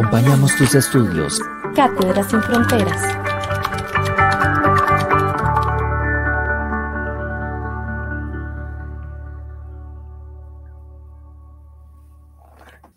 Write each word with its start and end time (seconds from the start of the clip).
Acompañamos 0.00 0.56
tus 0.56 0.74
estudios. 0.74 1.38
Cátedras 1.76 2.30
sin 2.30 2.40
fronteras. 2.40 3.02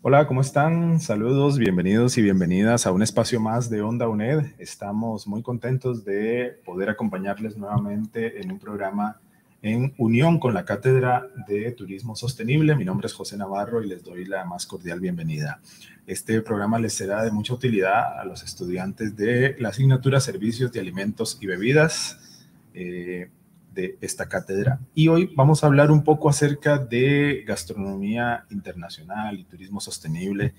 Hola, 0.02 0.26
¿cómo 0.28 0.40
están? 0.40 1.02
Saludos, 1.02 1.58
bienvenidos 1.58 2.18
y 2.18 2.22
bienvenidas 2.22 2.88
a 2.88 2.94
un 2.94 3.04
espacio 3.04 3.42
más 3.42 3.70
de 3.70 3.82
Onda 3.82 4.08
UNED. 4.08 4.54
Estamos 4.58 5.28
muy 5.28 5.42
contentos 5.42 6.06
de 6.06 6.58
poder 6.64 6.90
acompañarles 6.90 7.58
nuevamente 7.58 8.40
en 8.40 8.50
un 8.50 8.60
programa 8.60 9.20
en 9.64 9.94
unión 9.98 10.40
con 10.40 10.54
la 10.54 10.66
Cátedra 10.66 11.30
de 11.48 11.72
Turismo 11.72 12.18
Sostenible. 12.18 12.76
Mi 12.76 12.84
nombre 12.84 13.08
es 13.08 13.14
José 13.14 13.38
Navarro 13.38 13.82
y 13.82 13.88
les 13.88 14.04
doy 14.04 14.26
la 14.26 14.44
más 14.44 14.66
cordial 14.66 15.00
bienvenida. 15.00 15.62
Este 16.06 16.42
programa 16.42 16.80
les 16.80 16.94
será 16.94 17.24
de 17.24 17.32
mucha 17.32 17.54
utilidad 17.54 18.20
a 18.20 18.26
los 18.26 18.44
estudiantes 18.44 19.16
de 19.16 19.56
la 19.60 19.70
asignatura 19.70 20.20
Servicios 20.20 20.74
de 20.74 20.82
Alimentos 20.82 21.38
y 21.40 21.48
Bebidas 21.48 22.20
eh, 22.74 23.30
de 23.74 23.98
esta 24.02 24.28
cátedra. 24.28 24.80
Y 24.94 25.08
hoy 25.08 25.32
vamos 25.34 25.64
a 25.64 25.68
hablar 25.68 25.92
un 25.92 26.04
poco 26.04 26.30
acerca 26.30 26.78
de 26.78 27.46
gastronomía 27.48 28.44
internacional 28.52 29.40
y 29.40 29.46
turismo 29.46 29.80
sostenible. 29.80 30.54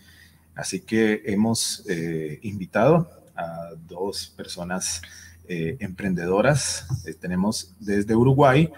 Así 0.55 0.81
que 0.81 1.21
hemos 1.27 1.85
eh, 1.91 2.39
invitado 2.41 3.11
a 3.37 3.73
dos 3.87 4.33
personas 4.35 5.03
eh, 5.47 5.77
emprendedoras. 5.81 6.87
tenemos 7.21 7.75
desde 7.79 8.17
Uruguay 8.17 8.73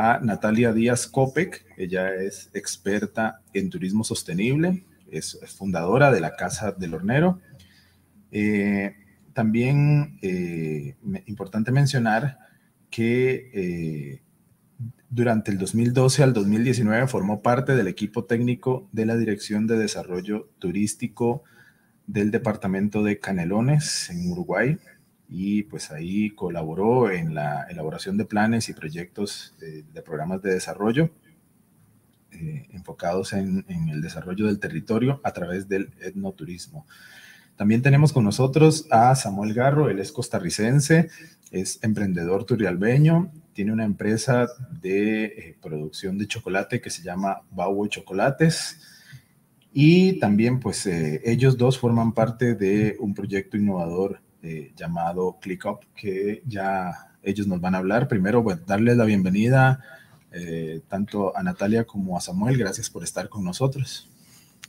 a 0.00 0.18
Natalia 0.20 0.72
Díaz 0.72 1.06
Copec. 1.06 1.66
Ella 1.76 2.14
es 2.14 2.50
experta 2.54 3.42
en 3.52 3.68
turismo 3.68 4.02
sostenible, 4.02 4.82
es 5.10 5.38
fundadora 5.58 6.10
de 6.10 6.20
la 6.20 6.36
Casa 6.36 6.72
del 6.72 6.94
Hornero. 6.94 7.38
Eh, 8.32 8.96
también 9.34 10.18
eh, 10.22 10.96
importante 11.26 11.70
mencionar 11.70 12.38
que 12.88 13.50
eh, 13.52 14.22
durante 15.10 15.50
el 15.50 15.58
2012 15.58 16.22
al 16.22 16.32
2019 16.32 17.06
formó 17.06 17.42
parte 17.42 17.76
del 17.76 17.86
equipo 17.86 18.24
técnico 18.24 18.88
de 18.92 19.04
la 19.04 19.18
Dirección 19.18 19.66
de 19.66 19.76
Desarrollo 19.76 20.48
Turístico 20.58 21.42
del 22.06 22.30
Departamento 22.30 23.02
de 23.02 23.18
Canelones 23.18 24.08
en 24.08 24.32
Uruguay 24.32 24.78
y 25.32 25.62
pues 25.62 25.92
ahí 25.92 26.30
colaboró 26.30 27.10
en 27.10 27.34
la 27.34 27.62
elaboración 27.70 28.16
de 28.18 28.24
planes 28.24 28.68
y 28.68 28.72
proyectos 28.72 29.54
de, 29.60 30.02
programas 30.02 30.42
de 30.42 30.54
desarrollo 30.54 31.10
eh, 32.32 32.66
enfocados 32.72 33.32
en, 33.32 33.64
el 33.68 34.02
desarrollo 34.02 34.46
del 34.46 34.58
territorio 34.58 35.20
a 35.22 35.32
través 35.32 35.68
del 35.68 35.92
etnoturismo. 36.00 36.84
También 37.54 37.80
tenemos 37.80 38.12
con 38.12 38.24
nosotros 38.24 38.88
a 38.90 39.14
Samuel 39.14 39.54
Garro, 39.54 39.88
él 39.88 40.00
es 40.00 40.10
costarricense, 40.10 41.10
es 41.52 41.78
emprendedor 41.84 42.44
turialbeño, 42.44 43.30
tiene 43.52 43.72
una 43.72 43.84
empresa 43.84 44.48
de 44.80 45.24
eh, 45.24 45.56
producción 45.62 46.18
de 46.18 46.26
chocolate 46.26 46.80
que 46.80 46.90
se 46.90 47.02
llama 47.02 47.42
Bauer 47.52 47.88
Chocolates. 47.88 48.80
Y 49.72 50.18
también, 50.18 50.58
pues, 50.58 50.86
eh, 50.86 51.20
ellos 51.24 51.56
dos 51.56 51.78
forman 51.78 52.14
parte 52.14 52.54
de 52.56 52.96
un 52.98 53.14
proyecto 53.14 53.56
innovador 53.56 54.20
eh, 54.42 54.72
llamado 54.74 55.36
ClickUp, 55.38 55.84
que 55.94 56.42
ya 56.46 57.10
ellos 57.22 57.46
nos 57.46 57.60
van 57.60 57.74
a 57.74 57.78
hablar. 57.78 58.08
Primero, 58.08 58.42
pues, 58.42 58.64
darles 58.64 58.96
la 58.96 59.04
bienvenida 59.04 59.80
eh, 60.32 60.80
tanto 60.88 61.36
a 61.36 61.42
Natalia 61.42 61.84
como 61.84 62.16
a 62.16 62.22
Samuel. 62.22 62.56
Gracias 62.56 62.88
por 62.88 63.04
estar 63.04 63.28
con 63.28 63.44
nosotros. 63.44 64.08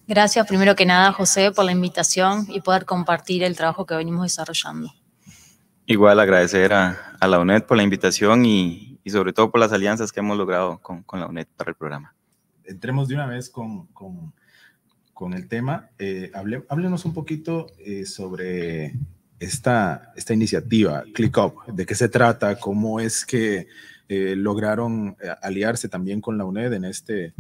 Gracias, 0.07 0.45
primero 0.45 0.75
que 0.75 0.85
nada, 0.85 1.13
José, 1.13 1.51
por 1.51 1.63
la 1.63 1.71
invitación 1.71 2.47
y 2.49 2.59
poder 2.59 2.83
compartir 2.83 3.43
el 3.43 3.55
trabajo 3.55 3.85
que 3.85 3.95
venimos 3.95 4.23
desarrollando. 4.23 4.91
Igual 5.85 6.19
agradecer 6.19 6.73
a, 6.73 7.17
la 7.21 7.39
UNED 7.39 7.63
por 7.63 7.77
la 7.77 7.83
invitación 7.83 8.45
y, 8.45 8.99
sobre 9.05 9.31
todo 9.31 9.51
por 9.51 9.61
las 9.61 9.71
alianzas 9.71 10.11
que 10.11 10.19
hemos 10.19 10.37
logrado 10.37 10.79
con, 10.79 11.05
la 11.13 11.27
UNED 11.27 11.47
para 11.55 11.71
el 11.71 11.77
programa. 11.77 12.13
Entremos 12.65 13.07
de 13.07 13.15
una 13.15 13.27
vez 13.27 13.49
con, 13.49 13.87
el 15.33 15.47
tema. 15.47 15.91
Eh, 15.97 16.29
háblenos 16.67 17.05
un 17.05 17.13
poquito 17.13 17.67
sobre 18.05 18.95
esta, 19.41 20.13
esta 20.15 20.33
iniciativa, 20.33 21.03
ClickUp, 21.13 21.65
de 21.65 21.85
qué 21.87 21.95
se 21.95 22.09
trata, 22.09 22.59
cómo 22.59 22.99
es 22.99 23.25
que 23.25 23.67
eh, 24.07 24.35
lograron 24.37 25.17
eh, 25.19 25.33
aliarse 25.41 25.89
también 25.89 26.21
con 26.21 26.37
la 26.37 26.45
UNED 26.45 26.73
en 26.73 26.85
este, 26.85 27.33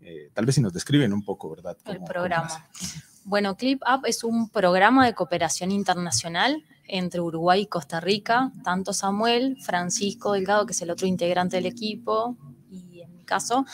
eh, 0.00 0.30
tal 0.32 0.46
vez 0.46 0.54
si 0.54 0.62
nos 0.62 0.72
describen 0.72 1.12
un 1.12 1.22
poco, 1.22 1.50
¿verdad? 1.50 1.76
El 1.84 2.02
programa. 2.02 2.66
Bueno, 3.24 3.56
ClickUp 3.56 4.06
es 4.06 4.24
un 4.24 4.48
programa 4.48 5.04
de 5.04 5.14
cooperación 5.14 5.70
internacional 5.70 6.64
entre 6.88 7.20
Uruguay 7.20 7.62
y 7.62 7.66
Costa 7.66 8.00
Rica, 8.00 8.50
tanto 8.62 8.94
Samuel, 8.94 9.58
Francisco 9.60 10.32
Delgado, 10.32 10.64
que 10.64 10.72
es 10.72 10.80
el 10.80 10.90
otro 10.90 11.06
integrante 11.06 11.56
del 11.56 11.66
equipo, 11.66 12.38
y 12.70 13.02
en 13.02 13.12
mi 13.12 13.24
caso, 13.24 13.66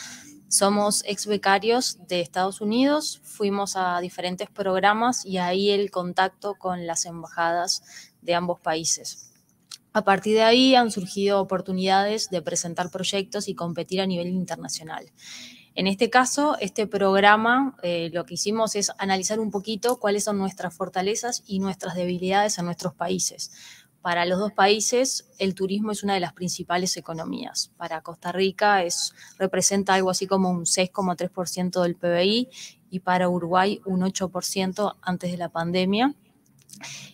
somos 0.51 1.01
ex 1.07 1.27
becarios 1.27 1.97
de 2.09 2.19
Estados 2.19 2.59
Unidos, 2.59 3.21
fuimos 3.23 3.77
a 3.77 4.01
diferentes 4.01 4.49
programas 4.49 5.25
y 5.25 5.37
ahí 5.37 5.69
el 5.69 5.89
contacto 5.91 6.55
con 6.55 6.85
las 6.85 7.05
embajadas 7.05 7.83
de 8.21 8.35
ambos 8.35 8.59
países. 8.59 9.31
A 9.93 10.03
partir 10.03 10.35
de 10.35 10.43
ahí 10.43 10.75
han 10.75 10.91
surgido 10.91 11.39
oportunidades 11.39 12.29
de 12.29 12.41
presentar 12.41 12.91
proyectos 12.91 13.47
y 13.47 13.55
competir 13.55 14.01
a 14.01 14.05
nivel 14.05 14.27
internacional. 14.27 15.09
En 15.73 15.87
este 15.87 16.09
caso, 16.09 16.57
este 16.59 16.85
programa 16.85 17.77
eh, 17.81 18.09
lo 18.11 18.25
que 18.25 18.33
hicimos 18.33 18.75
es 18.75 18.91
analizar 18.97 19.39
un 19.39 19.51
poquito 19.51 19.99
cuáles 19.99 20.25
son 20.25 20.37
nuestras 20.37 20.75
fortalezas 20.75 21.43
y 21.47 21.59
nuestras 21.59 21.95
debilidades 21.95 22.57
en 22.57 22.65
nuestros 22.65 22.93
países 22.93 23.51
para 24.01 24.25
los 24.25 24.39
dos 24.39 24.51
países, 24.51 25.29
el 25.37 25.53
turismo 25.53 25.91
es 25.91 26.03
una 26.03 26.15
de 26.15 26.19
las 26.19 26.33
principales 26.33 26.97
economías. 26.97 27.71
Para 27.77 28.01
Costa 28.01 28.31
Rica 28.31 28.83
es, 28.83 29.13
representa 29.37 29.93
algo 29.93 30.09
así 30.09 30.27
como 30.27 30.49
un 30.49 30.65
6,3% 30.65 31.81
del 31.83 31.95
PBI 31.95 32.49
y 32.89 32.99
para 32.99 33.29
Uruguay 33.29 33.79
un 33.85 34.01
8% 34.01 34.95
antes 35.01 35.31
de 35.31 35.37
la 35.37 35.49
pandemia. 35.49 36.15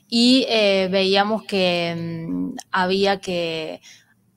Y 0.07 0.45
eh, 0.47 0.87
veíamos 0.89 1.43
que 1.43 1.95
mm, 1.97 2.55
había 2.71 3.19
que 3.19 3.81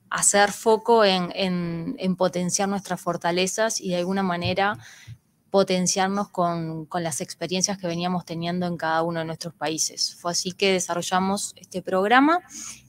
hacer 0.09 0.51
foco 0.51 1.05
en, 1.05 1.95
potenciar 2.17 2.67
nuestras 2.67 2.99
fortalezas 2.99 3.79
y 3.79 3.89
de 3.89 3.97
alguna 3.97 4.23
manera 4.23 4.77
potenciarnos 5.51 6.29
con, 6.29 6.87
las 6.93 7.19
experiencias 7.19 7.77
que 7.77 7.85
veníamos 7.85 8.25
teniendo 8.25 8.65
en 8.65 8.77
cada 8.77 9.03
uno 9.03 9.19
de 9.19 9.25
nuestros 9.25 9.53
países. 9.53 10.15
Fue 10.15 10.31
así 10.31 10.53
que 10.53 10.71
desarrollamos 10.71 11.53
este 11.57 11.81
programa, 11.81 12.39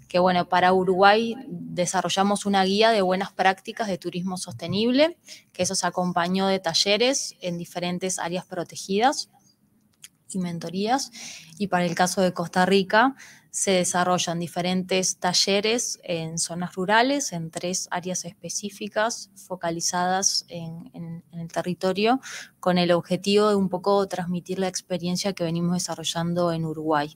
que 0.08 0.20
bueno, 0.20 0.48
para 0.48 0.72
Uruguay 0.72 1.34
desarrollamos 1.48 2.46
una 2.46 2.62
guía 2.64 2.90
de 2.90 3.02
buenas 3.02 3.32
prácticas 3.32 3.88
de 3.88 3.98
turismo 3.98 4.36
sostenible, 4.36 5.18
que 5.52 5.64
eso 5.64 5.74
se 5.74 5.86
acompañó 5.86 6.46
de 6.46 6.60
talleres 6.60 7.34
en 7.40 7.58
diferentes 7.58 8.20
áreas 8.20 8.46
protegidas 8.46 9.28
y 10.30 10.38
mentorías. 10.38 11.10
Y 11.58 11.66
para 11.66 11.84
el 11.84 11.96
caso 11.96 12.20
de 12.20 12.32
Costa 12.32 12.64
Rica, 12.64 13.16
se 13.52 13.72
desarrollan 13.72 14.38
diferentes 14.38 15.18
talleres 15.18 16.00
en 16.04 16.38
zonas 16.38 16.74
rurales, 16.74 17.34
en 17.34 17.50
tres 17.50 17.86
áreas 17.90 18.24
específicas 18.24 19.30
focalizadas 19.46 20.46
en, 20.48 21.22
el 21.32 21.52
territorio, 21.52 22.18
con 22.60 22.78
el 22.78 22.92
objetivo 22.92 23.50
de 23.50 23.54
un 23.54 23.68
poco 23.68 24.08
transmitir 24.08 24.58
la 24.58 24.68
experiencia 24.68 25.34
que 25.34 25.44
venimos 25.44 25.74
desarrollando 25.74 26.50
en 26.50 26.64
Uruguay. 26.64 27.14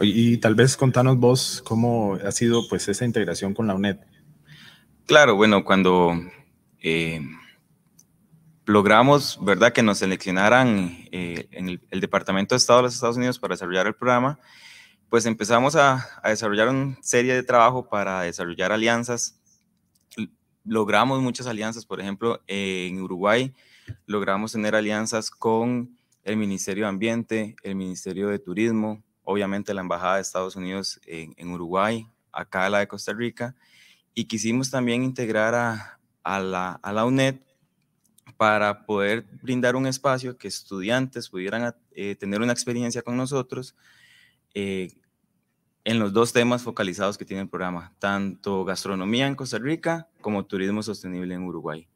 Y, 0.00 0.38
tal 0.38 0.54
vez 0.54 0.74
contanos 0.78 1.18
vos 1.18 1.62
cómo 1.62 2.14
ha 2.14 2.32
sido 2.32 2.66
pues 2.66 2.88
esa 2.88 3.04
integración 3.04 3.52
con 3.52 3.66
la 3.66 3.74
UNED. 3.74 3.98
Claro, 5.04 5.36
bueno, 5.36 5.64
cuando 5.64 6.14
eh, 6.80 7.20
logramos, 8.66 9.38
¿verdad?, 9.42 9.72
que 9.72 9.82
nos 9.82 9.98
seleccionaran 9.98 11.06
eh, 11.12 11.48
en 11.50 11.68
el, 11.90 12.00
Departamento 12.00 12.54
de 12.54 12.58
Estado 12.58 12.80
de 12.80 12.82
los 12.84 12.94
Estados 12.94 13.16
Unidos 13.16 13.38
para 13.38 13.54
desarrollar 13.54 13.86
el 13.86 13.94
programa, 13.94 14.38
pues 15.08 15.26
empezamos 15.26 15.76
a, 15.76 16.06
desarrollar 16.24 16.68
una 16.68 16.96
serie 17.02 17.34
de 17.34 17.42
trabajo 17.42 17.88
para 17.88 18.22
desarrollar 18.22 18.72
alianzas. 18.72 19.40
logramos 20.64 21.20
muchas 21.20 21.46
alianzas, 21.46 21.84
por 21.84 22.00
ejemplo, 22.00 22.40
en 22.46 23.00
Uruguay 23.00 23.54
logramos 24.06 24.52
tener 24.52 24.74
alianzas 24.74 25.30
con 25.30 25.96
el 26.22 26.36
Ministerio 26.36 26.84
de 26.84 26.88
Ambiente, 26.88 27.56
el 27.62 27.74
Ministerio 27.74 28.28
de 28.28 28.38
Turismo, 28.38 29.02
obviamente 29.22 29.74
la 29.74 29.82
Embajada 29.82 30.16
de 30.16 30.22
Estados 30.22 30.56
Unidos 30.56 31.00
en, 31.06 31.50
Uruguay, 31.50 32.06
acá 32.32 32.68
la 32.70 32.78
de 32.78 32.88
Costa 32.88 33.12
Rica, 33.12 33.54
y 34.14 34.24
quisimos 34.24 34.70
también 34.70 35.02
integrar 35.02 35.54
a, 35.54 36.40
la, 36.40 36.72
a 36.82 36.92
la 36.92 37.04
UNED 37.04 37.36
para 38.36 38.84
poder 38.86 39.24
brindar 39.42 39.76
un 39.76 39.86
espacio 39.86 40.36
que 40.36 40.48
estudiantes 40.48 41.28
pudieran 41.28 41.74
eh, 41.92 42.14
tener 42.16 42.40
una 42.40 42.52
experiencia 42.52 43.02
con 43.02 43.16
nosotros 43.16 43.74
eh, 44.54 44.92
en 45.84 45.98
los 45.98 46.12
dos 46.12 46.32
temas 46.32 46.62
focalizados 46.62 47.18
que 47.18 47.24
tiene 47.24 47.42
el 47.42 47.48
programa, 47.48 47.92
tanto 47.98 48.64
gastronomía 48.64 49.26
en 49.26 49.34
Costa 49.34 49.58
Rica 49.58 50.08
como 50.20 50.46
turismo 50.46 50.82
sostenible 50.82 51.34
en 51.34 51.42
Uruguay. 51.42 51.86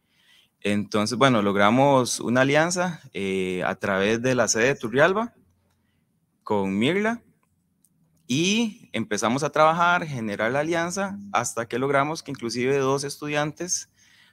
Entonces, 0.61 1.17
bueno, 1.17 1.41
logramos 1.41 2.21
una 2.21 2.43
alianza 2.43 3.01
eh, 3.15 3.63
a 3.65 3.77
través 3.77 4.21
de 4.21 4.35
la 4.35 4.49
sede 4.49 4.67
de 4.67 4.75
Turrialba 4.75 5.33
con 6.43 6.77
Mirla 6.77 7.23
y 8.27 8.91
empezamos 8.93 9.43
a 9.43 9.51
trabajar, 9.51 10.05
generar 10.07 10.53
la 10.53 10.61
alianza 10.61 11.19
hasta 11.33 11.67
que 11.67 11.79
logramos 11.79 12.23
que 12.23 12.33
inclusive 12.33 12.77
dos 12.79 13.05
estudiantes 13.05 13.89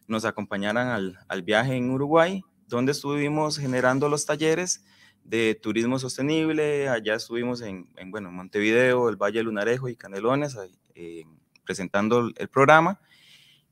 nos 0.07 0.25
acompañaran 0.25 0.88
al, 0.88 1.18
al 1.28 1.42
viaje 1.44 1.75
en 1.75 1.90
Uruguay, 1.90 2.44
donde 2.68 2.92
estuvimos 2.92 3.57
generando 3.57 4.10
los 4.10 4.25
talleres 4.25 4.86
de 5.24 5.60
turismo 5.62 6.00
sostenible. 6.00 6.88
Allá 6.90 7.16
estuvimos 7.16 7.62
en, 7.62 7.90
en 7.98 8.12
bueno, 8.12 8.31
Montevideo, 8.31 9.10
el 9.10 9.16
Valle 9.16 9.44
Lunarejo 9.44 9.90
y 9.90 9.96
Canelones 9.96 10.57
presentando 11.66 12.31
el 12.36 12.48
programa. 12.48 13.00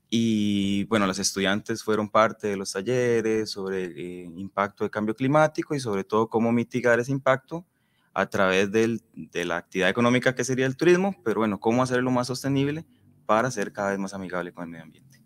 Y 0.10 0.84
bueno, 0.86 1.08
los 1.08 1.18
estudiantes 1.18 1.84
fueron 1.84 2.10
parte 2.10 2.48
de 2.48 2.58
los 2.58 2.72
talleres 2.72 3.50
sobre 3.50 3.86
el 3.86 3.98
eh, 3.98 4.32
impacto 4.36 4.84
del 4.84 4.92
cambio 4.92 5.16
climático 5.16 5.74
y 5.74 5.80
sobre 5.80 6.04
todo 6.04 6.28
cómo 6.28 6.52
mitigar 6.52 7.00
ese 7.00 7.12
impacto 7.12 7.66
a 8.14 8.28
través 8.28 8.72
del, 8.72 9.02
de 9.16 9.44
la 9.44 9.58
actividad 9.58 9.90
económica 9.90 10.36
que 10.36 10.44
sería 10.44 10.68
el 10.68 10.78
turismo, 10.78 11.16
pero 11.24 11.40
bueno, 11.40 11.60
cómo 11.60 11.82
hacerlo 11.82 12.12
más 12.12 12.28
sostenible 12.28 12.86
para 13.26 13.50
ser 13.50 13.74
cada 13.74 13.90
vez 13.90 13.98
más 13.98 14.14
amigable 14.14 14.54
con 14.54 14.66
el 14.66 14.70
medio 14.70 14.84
ambiente. 14.84 15.20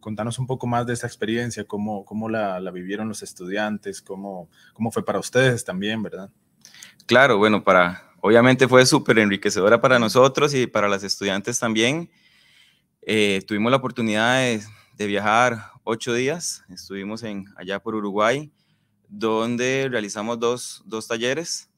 Contanos 0.00 0.38
un 0.38 0.46
poco 0.46 0.66
más 0.66 0.86
de 0.86 0.92
esta 0.92 1.06
experiencia, 1.06 1.64
cómo, 1.64 2.04
cómo 2.04 2.28
la, 2.28 2.60
la, 2.60 2.70
vivieron 2.70 3.08
los 3.08 3.22
estudiantes, 3.22 4.02
cómo, 4.02 4.48
cómo 4.72 4.90
fue 4.90 5.04
para 5.04 5.18
ustedes 5.18 5.64
también, 5.64 6.02
¿verdad? 6.02 6.30
Claro, 7.06 7.38
bueno, 7.38 7.64
para, 7.64 8.12
obviamente 8.20 8.68
fue 8.68 8.84
súper 8.86 9.18
enriquecedora 9.18 9.80
para 9.80 9.98
nosotros 9.98 10.54
y 10.54 10.66
para 10.66 10.88
las 10.88 11.02
estudiantes 11.02 11.58
también. 11.58 12.10
Eh, 13.02 13.42
tuvimos 13.46 13.70
la 13.70 13.78
oportunidad 13.78 14.40
de, 14.40 14.62
de, 14.96 15.06
viajar 15.06 15.72
ocho 15.84 16.12
días, 16.12 16.64
estuvimos 16.68 17.22
en, 17.22 17.46
allá 17.56 17.80
por 17.80 17.94
Uruguay, 17.94 18.52
donde 19.08 19.88
realizamos 19.90 20.38
dos, 20.38 20.82
dos 20.84 21.08
talleres, 21.08 21.70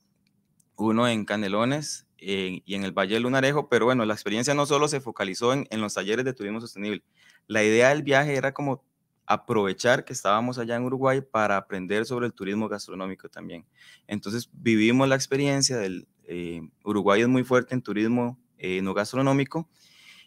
uno 0.76 1.06
en 1.06 1.24
Canelones 1.24 2.06
eh, 2.20 2.62
y 2.64 2.74
en 2.74 2.84
el 2.84 2.92
Valle 2.92 3.14
del 3.14 3.24
Lunarejo, 3.24 3.68
pero 3.68 3.86
bueno, 3.86 4.04
la 4.04 4.14
experiencia 4.14 4.54
no 4.54 4.66
solo 4.66 4.88
se 4.88 5.00
focalizó 5.00 5.52
en, 5.52 5.66
en 5.70 5.80
los 5.80 5.94
talleres 5.94 6.24
de 6.24 6.32
turismo 6.32 6.60
sostenible, 6.60 7.02
la 7.46 7.64
idea 7.64 7.88
del 7.90 8.02
viaje 8.02 8.36
era 8.36 8.52
como 8.52 8.84
aprovechar 9.30 10.04
que 10.04 10.12
estábamos 10.12 10.58
allá 10.58 10.74
en 10.74 10.82
Uruguay 10.82 11.20
para 11.20 11.56
aprender 11.56 12.04
sobre 12.04 12.26
el 12.26 12.32
turismo 12.32 12.68
gastronómico 12.68 13.28
también. 13.28 13.64
Entonces 14.08 14.50
vivimos 14.52 15.08
la 15.08 15.14
experiencia 15.14 15.76
del 15.76 16.08
eh, 16.24 16.62
Uruguay 16.84 17.22
es 17.22 17.28
muy 17.28 17.44
fuerte 17.44 17.74
en 17.74 17.80
turismo 17.80 18.40
eh, 18.58 18.82
no 18.82 18.92
gastronómico 18.92 19.68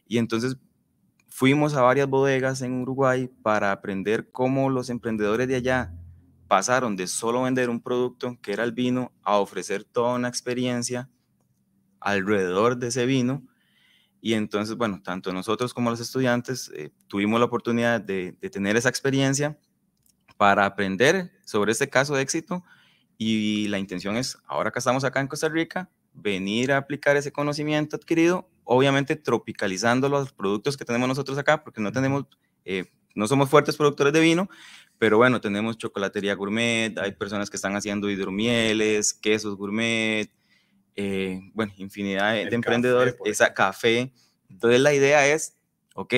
y 0.07 0.19
entonces 0.19 0.57
fuimos 1.28 1.74
a 1.75 1.81
varias 1.81 2.07
bodegas 2.07 2.62
en 2.62 2.81
Uruguay 2.81 3.30
para 3.42 3.74
aprender 3.74 4.31
cómo 4.31 4.69
los 4.69 4.90
emprendedores 4.90 5.50
de 5.50 5.56
allá 5.56 5.94
pasaron 6.48 6.95
de 6.95 7.07
solo 7.07 7.44
vender 7.44 7.69
un 7.69 7.81
producto 7.81 8.38
que 8.42 8.54
era 8.54 8.63
el 8.63 8.72
vino 8.72 9.12
a 9.22 9.38
ofrecer 9.38 9.84
toda 9.84 10.16
una 10.16 10.30
experiencia 10.30 11.10
alrededor 12.03 12.77
de 12.77 12.88
ese 12.88 13.05
vino. 13.05 13.44
Y 14.21 14.33
entonces, 14.33 14.75
bueno, 14.75 15.01
tanto 15.03 15.33
nosotros 15.33 15.73
como 15.73 15.89
los 15.89 16.00
estudiantes 16.00 16.71
eh, 16.75 16.91
tuvimos 17.07 17.39
la 17.39 17.45
oportunidad 17.45 18.00
de, 18.00 18.33
tener 18.51 18.77
esa 18.77 18.89
experiencia 18.89 19.57
para 20.38 20.65
aprender 20.65 21.31
sobre 21.45 21.71
este 21.71 21.89
caso 21.89 22.15
de 22.15 22.21
éxito. 22.21 22.63
Y 23.17 23.67
la 23.67 23.79
intención 23.79 24.15
es, 24.17 24.38
ahora 24.45 24.71
que 24.71 24.79
estamos 24.79 25.03
acá 25.03 25.19
en 25.19 25.27
Costa 25.27 25.50
Rica, 25.50 25.89
venir 26.13 26.71
a 26.71 26.77
aplicar 26.77 27.17
ese 27.17 27.31
conocimiento 27.31 27.95
adquirido, 27.95 28.49
obviamente 28.63 29.15
tropicalizando 29.15 30.09
los 30.09 30.31
productos 30.31 30.77
que 30.77 30.85
tenemos 30.85 31.07
nosotros 31.07 31.38
acá, 31.38 31.63
porque 31.63 31.81
no 31.81 31.91
tenemos, 31.91 32.25
eh, 32.65 32.85
no 33.15 33.27
somos 33.27 33.49
fuertes 33.49 33.75
productores 33.75 34.13
de 34.13 34.19
vino, 34.19 34.49
pero 34.97 35.17
bueno, 35.17 35.41
tenemos 35.41 35.77
chocolatería 35.77 36.35
gourmet, 36.35 36.97
hay 36.97 37.11
personas 37.13 37.49
que 37.49 37.57
están 37.57 37.75
haciendo 37.75 38.09
hidromieles, 38.09 39.13
quesos 39.13 39.56
gourmet, 39.56 40.29
eh, 40.95 41.40
bueno, 41.54 41.74
infinidad 41.78 42.34
de, 42.34 42.44
emprendedores, 42.44 43.16
esa 43.25 43.54
café. 43.54 44.13
Entonces 44.50 44.80
la 44.80 44.94
idea 44.94 45.28
es, 45.28 45.57
ok, 45.95 46.13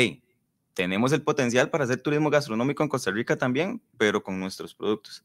tenemos 0.73 1.11
el 1.13 1.21
potencial 1.21 1.69
para 1.69 1.85
hacer 1.85 2.01
turismo 2.01 2.29
gastronómico 2.29 2.83
en 2.83 2.89
Costa 2.89 3.11
Rica 3.11 3.37
también, 3.37 3.81
pero 3.97 4.21
con 4.21 4.39
nuestros 4.39 4.75
productos. 4.75 5.23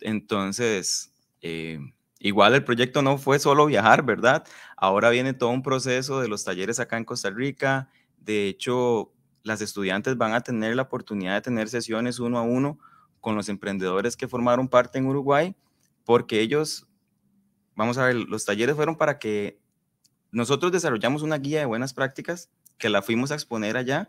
Entonces, 0.00 1.12
eh, 1.40 1.78
igual 2.18 2.54
el 2.54 2.64
proyecto 2.64 3.00
no 3.00 3.16
fue 3.16 3.38
solo 3.38 3.66
viajar, 3.66 4.04
¿verdad? 4.04 4.46
Ahora 4.76 5.10
viene 5.10 5.32
todo 5.32 5.50
un 5.50 5.62
proceso 5.62 6.20
de 6.20 6.28
los 6.28 6.44
talleres 6.44 6.80
acá 6.80 6.98
en 6.98 7.04
Costa 7.04 7.30
Rica. 7.30 7.88
De 8.18 8.48
hecho, 8.48 9.12
las 9.42 9.62
estudiantes 9.62 10.18
van 10.18 10.34
a 10.34 10.42
tener 10.42 10.76
la 10.76 10.82
oportunidad 10.82 11.34
de 11.34 11.40
tener 11.40 11.68
sesiones 11.68 12.18
uno 12.18 12.38
a 12.38 12.42
uno 12.42 12.78
con 13.20 13.36
los 13.36 13.48
emprendedores 13.48 14.16
que 14.16 14.28
formaron 14.28 14.68
parte 14.68 14.98
en 14.98 15.06
Uruguay, 15.06 15.54
porque 16.04 16.40
ellos 16.40 16.89
vamos 17.74 17.98
a 17.98 18.06
ver, 18.06 18.16
los 18.16 18.44
talleres 18.44 18.76
fueron 18.76 18.96
para 18.96 19.18
que 19.18 19.60
nosotros 20.32 20.72
desarrollamos 20.72 21.22
una 21.22 21.38
guía 21.38 21.60
de 21.60 21.66
buenas 21.66 21.94
prácticas 21.94 22.50
que 22.78 22.88
la 22.88 23.02
fuimos 23.02 23.30
a 23.30 23.34
exponer 23.34 23.76
allá. 23.76 24.08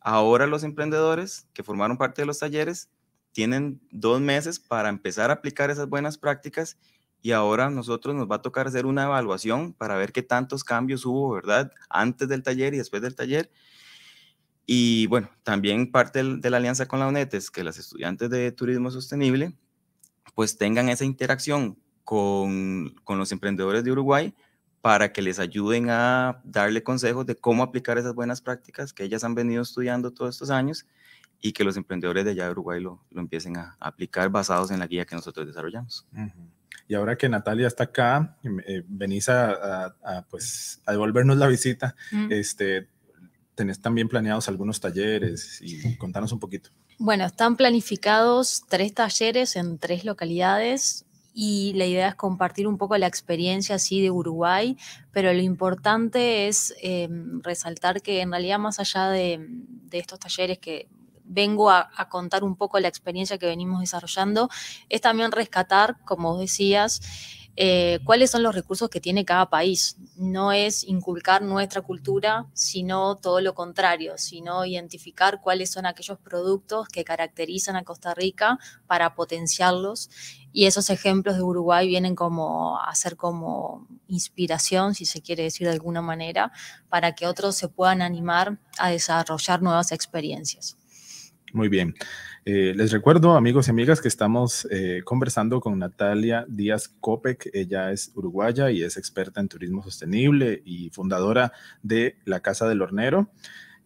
Ahora 0.00 0.46
los 0.46 0.64
emprendedores 0.64 1.46
que 1.52 1.62
formaron 1.62 1.98
parte 1.98 2.22
de 2.22 2.26
los 2.26 2.38
talleres 2.38 2.88
tienen 3.32 3.80
dos 3.90 4.20
meses 4.20 4.58
para 4.58 4.88
empezar 4.88 5.30
a 5.30 5.34
aplicar 5.34 5.70
esas 5.70 5.88
buenas 5.88 6.18
prácticas 6.18 6.78
y 7.20 7.32
ahora 7.32 7.68
nosotros 7.70 8.14
nos 8.14 8.30
va 8.30 8.36
a 8.36 8.42
tocar 8.42 8.66
hacer 8.66 8.86
una 8.86 9.04
evaluación 9.04 9.72
para 9.72 9.96
ver 9.96 10.12
qué 10.12 10.22
tantos 10.22 10.64
cambios 10.64 11.04
hubo, 11.04 11.32
¿verdad? 11.32 11.72
Antes 11.90 12.28
del 12.28 12.42
taller 12.42 12.74
y 12.74 12.78
después 12.78 13.02
del 13.02 13.14
taller. 13.14 13.50
Y 14.66 15.06
bueno, 15.06 15.30
también 15.42 15.90
parte 15.90 16.22
de 16.22 16.50
la 16.50 16.58
alianza 16.58 16.86
con 16.86 17.00
la 17.00 17.08
UNED 17.08 17.34
es 17.34 17.50
que 17.50 17.64
los 17.64 17.78
estudiantes 17.78 18.30
de 18.30 18.52
turismo 18.52 18.90
sostenible 18.90 19.56
pues 20.34 20.58
tengan 20.58 20.88
esa 20.88 21.04
interacción 21.04 21.78
con, 22.08 22.94
con 23.04 23.18
los 23.18 23.32
emprendedores 23.32 23.84
de 23.84 23.92
Uruguay 23.92 24.32
para 24.80 25.12
que 25.12 25.20
les 25.20 25.38
ayuden 25.38 25.90
a 25.90 26.40
darle 26.42 26.82
consejos 26.82 27.26
de 27.26 27.36
cómo 27.36 27.62
aplicar 27.62 27.98
esas 27.98 28.14
buenas 28.14 28.40
prácticas 28.40 28.94
que 28.94 29.04
ellas 29.04 29.24
han 29.24 29.34
venido 29.34 29.60
estudiando 29.60 30.10
todos 30.10 30.36
estos 30.36 30.48
años 30.48 30.86
y 31.38 31.52
que 31.52 31.64
los 31.64 31.76
emprendedores 31.76 32.24
de 32.24 32.30
allá 32.30 32.46
de 32.46 32.52
Uruguay 32.52 32.80
lo, 32.80 33.04
lo 33.10 33.20
empiecen 33.20 33.58
a 33.58 33.76
aplicar 33.78 34.30
basados 34.30 34.70
en 34.70 34.78
la 34.78 34.86
guía 34.86 35.04
que 35.04 35.16
nosotros 35.16 35.46
desarrollamos. 35.46 36.06
Y 36.88 36.94
ahora 36.94 37.18
que 37.18 37.28
Natalia 37.28 37.66
está 37.66 37.84
acá, 37.84 38.38
eh, 38.66 38.82
venís 38.88 39.28
a, 39.28 39.94
a, 40.02 40.22
pues, 40.30 40.80
a 40.86 40.92
devolvernos 40.92 41.36
la 41.36 41.46
visita, 41.46 41.94
este, 42.30 42.88
tenés 43.54 43.82
también 43.82 44.08
planeados 44.08 44.48
algunos 44.48 44.80
talleres 44.80 45.60
y 45.60 45.94
contanos 45.98 46.32
un 46.32 46.40
poquito. 46.40 46.70
Bueno, 46.96 47.26
están 47.26 47.56
planificados 47.56 48.64
tres 48.66 48.94
talleres 48.94 49.56
en 49.56 49.78
tres 49.78 50.06
localidades 50.06 51.04
y 51.40 51.72
la 51.74 51.86
idea 51.86 52.08
es 52.08 52.14
compartir 52.16 52.66
un 52.66 52.78
poco 52.78 52.98
la 52.98 53.06
experiencia 53.06 53.76
así 53.76 54.02
de 54.02 54.10
Uruguay, 54.10 54.76
pero 55.12 55.32
lo 55.32 55.40
importante 55.40 56.48
es 56.48 56.74
em, 56.82 57.40
resaltar 57.44 58.02
que 58.02 58.22
en 58.22 58.32
realidad 58.32 58.58
más 58.58 58.80
allá 58.80 59.08
de, 59.10 59.48
estos 59.92 60.18
talleres 60.18 60.58
que 60.58 60.88
vengo 61.22 61.70
a, 61.70 61.90
contar 62.10 62.42
un 62.42 62.56
poco 62.56 62.80
la 62.80 62.88
experiencia 62.88 63.38
que 63.38 63.46
venimos 63.46 63.78
desarrollando, 63.78 64.48
es 64.88 65.00
también 65.00 65.30
rescatar, 65.30 66.00
como 66.04 66.36
decías, 66.36 67.00
eh, 67.60 67.98
cuáles 68.04 68.30
son 68.30 68.44
los 68.44 68.54
recursos 68.54 68.88
que 68.88 69.00
tiene 69.00 69.24
cada 69.24 69.50
país. 69.50 69.96
No 70.16 70.52
es 70.52 70.84
inculcar 70.84 71.42
nuestra 71.42 71.82
cultura, 71.82 72.46
sino 72.52 73.16
todo 73.16 73.40
lo 73.40 73.52
contrario, 73.52 74.16
sino 74.16 74.64
identificar 74.64 75.40
cuáles 75.40 75.68
son 75.72 75.84
aquellos 75.84 76.20
productos 76.20 76.86
que 76.86 77.02
caracterizan 77.02 77.74
a 77.74 77.82
Costa 77.82 78.14
Rica 78.14 78.60
para 78.86 79.16
potenciarlos. 79.16 80.08
Y 80.52 80.66
esos 80.66 80.88
ejemplos 80.88 81.34
de 81.34 81.42
Uruguay 81.42 81.88
vienen 81.88 82.14
como 82.14 82.78
a 82.80 82.94
ser 82.94 83.16
como 83.16 83.88
inspiración, 84.06 84.94
si 84.94 85.04
se 85.04 85.20
quiere 85.20 85.42
decir 85.42 85.66
de 85.66 85.72
alguna 85.72 86.00
manera, 86.00 86.52
para 86.88 87.16
que 87.16 87.26
otros 87.26 87.56
se 87.56 87.66
puedan 87.66 88.02
animar 88.02 88.60
a 88.78 88.90
desarrollar 88.90 89.62
nuevas 89.62 89.90
experiencias. 89.90 90.77
Muy 91.52 91.68
bien. 91.68 91.94
Eh, 92.44 92.74
les 92.76 92.92
recuerdo, 92.92 93.36
amigos 93.36 93.68
y 93.68 93.70
amigas, 93.70 94.00
que 94.00 94.08
estamos 94.08 94.66
eh, 94.70 95.02
conversando 95.04 95.60
con 95.60 95.78
Natalia 95.78 96.44
Díaz 96.48 96.88
Copec. 97.00 97.48
Ella 97.52 97.90
es 97.90 98.12
uruguaya 98.14 98.70
y 98.70 98.82
es 98.82 98.96
experta 98.96 99.40
en 99.40 99.48
turismo 99.48 99.82
sostenible 99.82 100.62
y 100.64 100.90
fundadora 100.90 101.52
de 101.82 102.16
la 102.24 102.40
Casa 102.40 102.68
del 102.68 102.82
Hornero. 102.82 103.30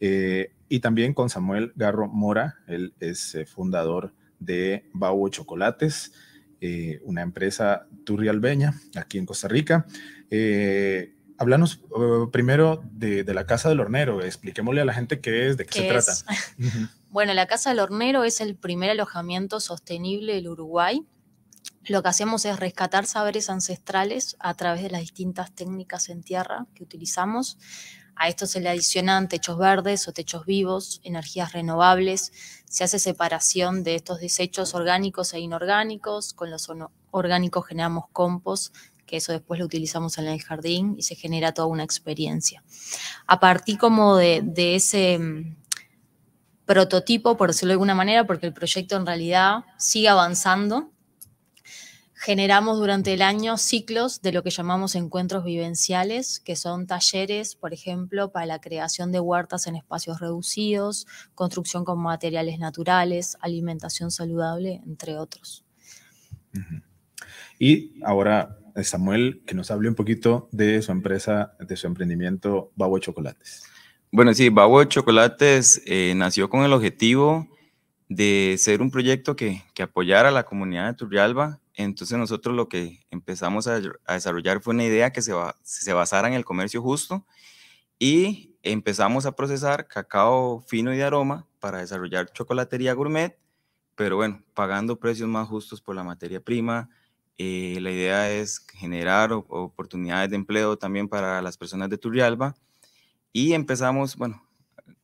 Eh, 0.01 0.53
y 0.69 0.81
también 0.81 1.15
con 1.15 1.31
Samuel 1.31 1.73
Garro 1.77 2.09
Mora, 2.09 2.57
él 2.67 2.95
es 2.99 3.37
fundador 3.47 4.13
de 4.41 4.89
Bauo 4.93 5.29
Chocolates, 5.29 6.13
una 7.05 7.23
empresa 7.23 7.89
turrialbeña 8.05 8.75
aquí 8.97 9.19
en 9.19 9.27
Costa 9.27 9.49
Rica. 9.49 9.87
Háblanos 11.43 11.83
uh, 11.91 12.31
primero 12.31 12.85
de, 12.93 13.25
de, 13.25 13.35
la 13.35 13.47
Casa 13.47 13.69
del 13.69 13.81
Hornero, 13.81 14.23
expliquémosle 14.23 14.81
a 14.81 14.85
la 14.85 14.95
gente 14.95 15.21
qué 15.21 15.49
es, 15.49 15.57
de 15.57 15.67
qué, 15.67 15.89
qué 15.89 15.91
se 15.91 15.99
es? 15.99 16.25
trata. 16.25 16.93
Bueno, 17.13 17.35
la 17.35 17.47
Casa 17.47 17.69
del 17.69 17.81
Hornero 17.81 18.25
es 18.25 18.41
el 18.41 18.57
primer 18.57 18.89
alojamiento 18.89 19.61
sostenible 19.61 20.33
del 20.33 20.49
Uruguay. 20.49 21.07
Lo 21.85 22.03
que 22.03 22.09
hacemos 22.09 22.47
es 22.47 22.59
rescatar 22.59 23.05
saberes 23.05 23.51
ancestrales 23.51 24.35
a 24.41 24.55
través 24.55 24.83
de 24.83 24.89
las 24.89 25.03
distintas 25.03 25.55
técnicas 25.55 26.09
en 26.09 26.23
tierra 26.23 26.67
que 26.75 26.83
utilizamos. 26.83 27.59
A 28.17 28.29
esto 28.29 28.47
se 28.47 28.61
le 28.61 28.71
adicionan 28.71 29.29
techos 29.29 29.59
verdes 29.59 30.09
o 30.09 30.13
techos 30.13 30.47
vivos, 30.47 31.03
energías 31.05 31.53
renovables. 31.53 32.33
Se 32.65 32.83
hace 32.83 32.99
separación 32.99 33.85
de 33.85 33.97
estos 33.97 34.19
desechos 34.19 34.75
orgánicos 34.75 35.35
e 35.35 35.41
inorgánicos. 35.41 36.33
Con 36.33 36.51
los 36.51 36.71
orgánicos 37.11 37.67
generamos 37.67 38.07
compost 38.13 38.75
que 39.05 39.19
eso 39.19 39.33
después 39.33 39.61
lo 39.61 39.67
utilizamos 39.67 40.17
en 40.17 40.29
el 40.29 40.41
jardín 40.41 40.95
y 40.97 41.03
se 41.03 41.15
genera 41.15 41.53
toda 41.53 41.69
una 41.69 41.85
experiencia. 41.85 42.65
A 43.27 43.39
partir 43.39 43.77
como 43.77 44.17
de, 44.17 44.41
de 44.43 44.77
ese 44.77 45.19
prototipo, 46.73 47.37
por 47.37 47.51
decirlo 47.51 47.73
de 47.73 47.75
alguna 47.75 47.95
manera, 47.95 48.27
porque 48.27 48.47
el 48.47 48.55
proyecto 48.55 48.97
en 48.97 49.05
realidad 49.05 49.65
sigue 49.77 50.09
avanzando, 50.09 50.91
generamos 52.15 52.79
durante 52.79 53.13
el 53.13 53.21
año 53.21 53.59
ciclos 53.59 54.23
de 54.23 54.33
lo 54.33 54.43
que 54.43 54.49
llamamos 54.49 54.95
encuentros 54.95 55.45
vivenciales, 55.45 56.41
que 56.41 56.57
son 56.57 56.87
talleres, 56.87 57.57
por 57.57 57.75
ejemplo, 57.75 58.33
para 58.33 58.47
la 58.47 58.59
creación 58.63 59.13
de 59.13 59.21
huertas 59.21 59.67
en 59.67 59.77
espacios 59.77 60.19
reducidos, 60.19 61.07
construcción 61.35 61.85
con 61.85 62.01
materiales 62.01 62.59
naturales, 62.59 63.37
alimentación 63.43 64.11
saludable, 64.11 64.81
entre 64.87 65.19
otros. 65.19 65.67
Y 67.59 68.03
ahora 68.03 68.57
Samuel, 68.83 69.43
que 69.47 69.55
nos 69.55 69.71
hable 69.71 69.91
un 69.91 69.95
poquito 69.95 70.49
de 70.53 70.81
su 70.81 70.91
empresa, 70.91 71.55
de 71.61 71.77
su 71.77 71.87
emprendimiento 71.87 72.73
Babo 72.77 72.99
Chocolates. 72.99 73.65
Bueno, 74.15 74.35
sí, 74.35 74.51
Babo 74.51 74.85
Chocolates 74.85 75.81
eh, 75.87 76.13
nació 76.15 76.51
con 76.51 76.65
el 76.65 76.75
objetivo 76.75 77.49
de 78.11 78.57
ser 78.59 78.83
un 78.83 78.91
proyecto 78.91 79.37
que, 79.37 79.65
que, 79.73 79.85
apoyara 79.85 80.29
a 80.29 80.33
la 80.33 80.45
comunidad 80.45 80.87
de 80.87 80.93
Turrialba. 80.93 81.61
Entonces 81.73 82.19
nosotros 82.19 82.55
lo 82.55 82.69
que 82.69 83.07
empezamos 83.11 83.67
a, 83.69 83.81
desarrollar 84.09 84.61
fue 84.61 84.75
una 84.75 84.85
idea 84.85 85.13
que 85.13 85.23
se, 85.23 85.33
se 85.63 85.93
basara 85.95 86.29
en 86.29 86.35
el 86.35 86.45
comercio 86.45 86.83
justo 86.83 87.25
y 87.99 88.55
empezamos 88.63 89.25
a 89.25 89.35
procesar 89.35 89.89
cacao 89.89 90.61
fino 90.61 90.93
y 90.93 90.99
de 90.99 91.05
aroma 91.05 91.47
para 91.59 91.79
desarrollar 91.79 92.31
chocolatería 92.35 92.93
gourmet, 92.93 93.39
pero 93.95 94.17
bueno, 94.17 94.43
pagando 94.53 94.99
precios 94.99 95.27
más 95.27 95.49
justos 95.49 95.81
por 95.81 95.97
la 95.97 96.05
materia 96.05 96.41
prima, 96.43 96.91
eh, 97.39 97.79
la 97.81 97.91
idea 97.91 98.31
es 98.31 98.61
generar 98.75 99.33
oportunidades 99.33 100.29
de 100.29 100.37
empleo 100.37 100.77
también 100.77 101.09
para 101.09 101.41
las 101.41 101.57
personas 101.57 101.89
de 101.89 101.97
Turrialba. 101.97 102.55
Y 103.33 103.55
empezamos, 103.55 104.17
bueno, 104.17 104.43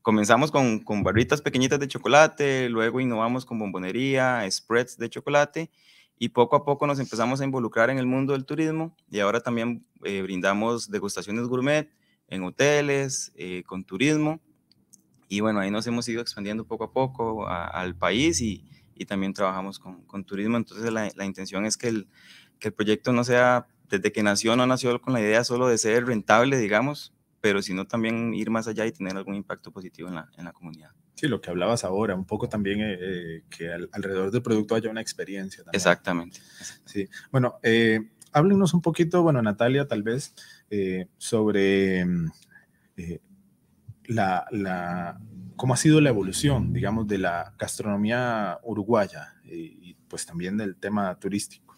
comenzamos 0.03 0.51
con, 0.51 0.81
con, 0.81 1.03
barritas 1.03 1.41
pequeñitas 1.41 1.81
de 1.81 1.89
chocolate, 1.89 2.69
luego 2.69 3.01
innovamos 3.01 3.45
con 3.45 3.59
bombonería, 3.59 4.47
spreads 4.51 4.99
de 4.99 5.09
chocolate 5.09 5.71
y 6.19 6.31
poco 6.31 6.57
a 6.57 6.65
poco 6.65 6.87
nos 6.87 6.99
empezamos 6.99 7.41
a 7.41 7.45
involucrar 7.45 7.91
en 7.91 7.99
el 7.99 8.07
mundo 8.07 8.33
del 8.33 8.45
turismo 8.45 8.97
y 9.11 9.21
ahora 9.21 9.41
también 9.41 9.87
eh, 10.05 10.23
brindamos 10.23 10.91
degustaciones 10.91 11.47
gourmet 11.47 11.91
en 12.29 12.43
hoteles, 12.45 13.33
eh, 13.37 13.63
con 13.67 13.85
turismo. 13.85 14.41
Y 15.29 15.41
bueno, 15.41 15.61
ahí 15.61 15.71
nos 15.71 15.87
hemos 15.87 16.09
ido 16.09 16.21
expandiendo 16.21 16.65
poco 16.67 16.85
a 16.85 16.93
poco 16.93 17.47
a, 17.47 17.67
al 17.67 17.97
país 17.97 18.41
y, 18.41 18.65
y 18.95 19.05
también 19.05 19.33
trabajamos 19.33 19.79
con, 19.79 20.03
con 20.03 20.25
turismo. 20.25 20.57
Entonces 20.57 20.93
la, 20.93 21.11
la, 21.15 21.25
intención 21.25 21.65
es 21.65 21.77
que 21.77 21.89
el, 21.89 22.09
que 22.59 22.69
el 22.69 22.75
proyecto 22.75 23.13
no 23.13 23.25
sea, 23.25 23.67
desde 23.89 24.13
que 24.13 24.23
nació, 24.23 24.57
no 24.57 24.67
nació 24.67 25.01
con 25.01 25.13
la 25.13 25.21
idea 25.21 25.45
solo 25.45 25.69
de 25.69 25.79
ser 25.79 26.07
rentable, 26.07 26.59
digamos, 26.59 27.13
pero 27.41 27.63
sino 27.63 27.87
también 27.87 28.35
ir 28.35 28.51
más 28.51 28.69
allá 28.69 28.87
y 28.87 28.93
tener 28.93 29.17
algún 29.17 29.35
impacto 29.35 29.71
positivo 29.71 30.09
en 30.09 30.17
la, 30.17 30.29
en 30.37 30.45
la 30.45 30.53
comunidad. 30.53 30.91
Sí, 31.15 31.27
lo 31.27 31.41
que 31.41 31.51
hablabas 31.51 31.85
ahora, 31.85 32.15
un 32.15 32.25
poco 32.25 32.49
también 32.49 32.81
eh, 32.81 32.99
eh 33.01 33.45
que 33.51 33.73
al, 33.73 33.89
alrededor 33.93 34.31
del 34.31 34.43
producto 34.43 34.75
haya 34.75 34.91
una 34.91 35.01
experiencia. 35.01 35.65
También. 35.65 35.77
Exactamente. 35.77 36.41
Sí, 36.85 37.09
bueno, 37.31 37.59
eh, 37.63 38.11
háblenos 38.33 38.75
un 38.75 38.83
poquito, 38.83 39.23
bueno, 39.23 39.43
Natalia, 39.43 39.87
tal 39.87 40.03
vez, 40.03 40.35
eh, 40.71 41.09
sobre 41.17 42.03
eh, 42.97 43.21
la, 44.07 44.47
la, 44.51 45.21
cómo 45.57 45.75
ha 45.75 45.77
sido 45.77 46.01
la 46.01 46.11
evolución, 46.11 46.73
digamos, 46.73 47.07
de 47.07 47.19
la 47.19 47.55
gastronomía 47.59 48.59
uruguaya 48.63 49.35
y, 49.45 49.91
y 49.91 49.95
pues 50.09 50.25
también 50.25 50.57
del 50.57 50.77
tema 50.77 51.19
turístico. 51.19 51.77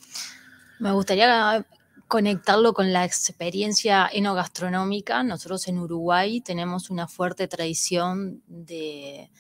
Me 0.78 0.92
gustaría 0.92 1.64
conectarlo 2.10 2.74
con 2.74 2.92
la 2.92 3.04
experiencia 3.04 4.10
enogastronómica. 4.12 5.22
Nosotros 5.22 5.68
en 5.68 5.78
Uruguay 5.78 6.40
tenemos 6.40 6.90
una 6.90 7.06
fuerte 7.06 7.46
tradición 7.46 8.42
de, 8.48 9.30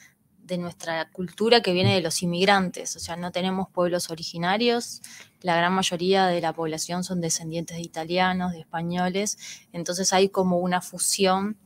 nuestra 0.56 1.08
cultura 1.10 1.62
que 1.62 1.72
viene 1.72 1.94
de 1.94 2.00
los 2.00 2.22
inmigrantes, 2.24 2.96
o 2.96 2.98
sea, 2.98 3.14
no 3.14 3.30
tenemos 3.30 3.68
pueblos 3.70 4.10
originarios, 4.10 5.00
la 5.42 5.54
gran 5.54 5.72
mayoría 5.72 6.26
de 6.26 6.40
la 6.40 6.52
población 6.52 7.04
son 7.04 7.20
descendientes 7.20 7.76
de 7.76 7.82
italianos, 7.82 8.50
de 8.50 8.58
españoles, 8.60 9.38
entonces 9.72 10.12
hay 10.12 10.28
como 10.28 10.58
una 10.58 10.80
fusión 10.80 11.56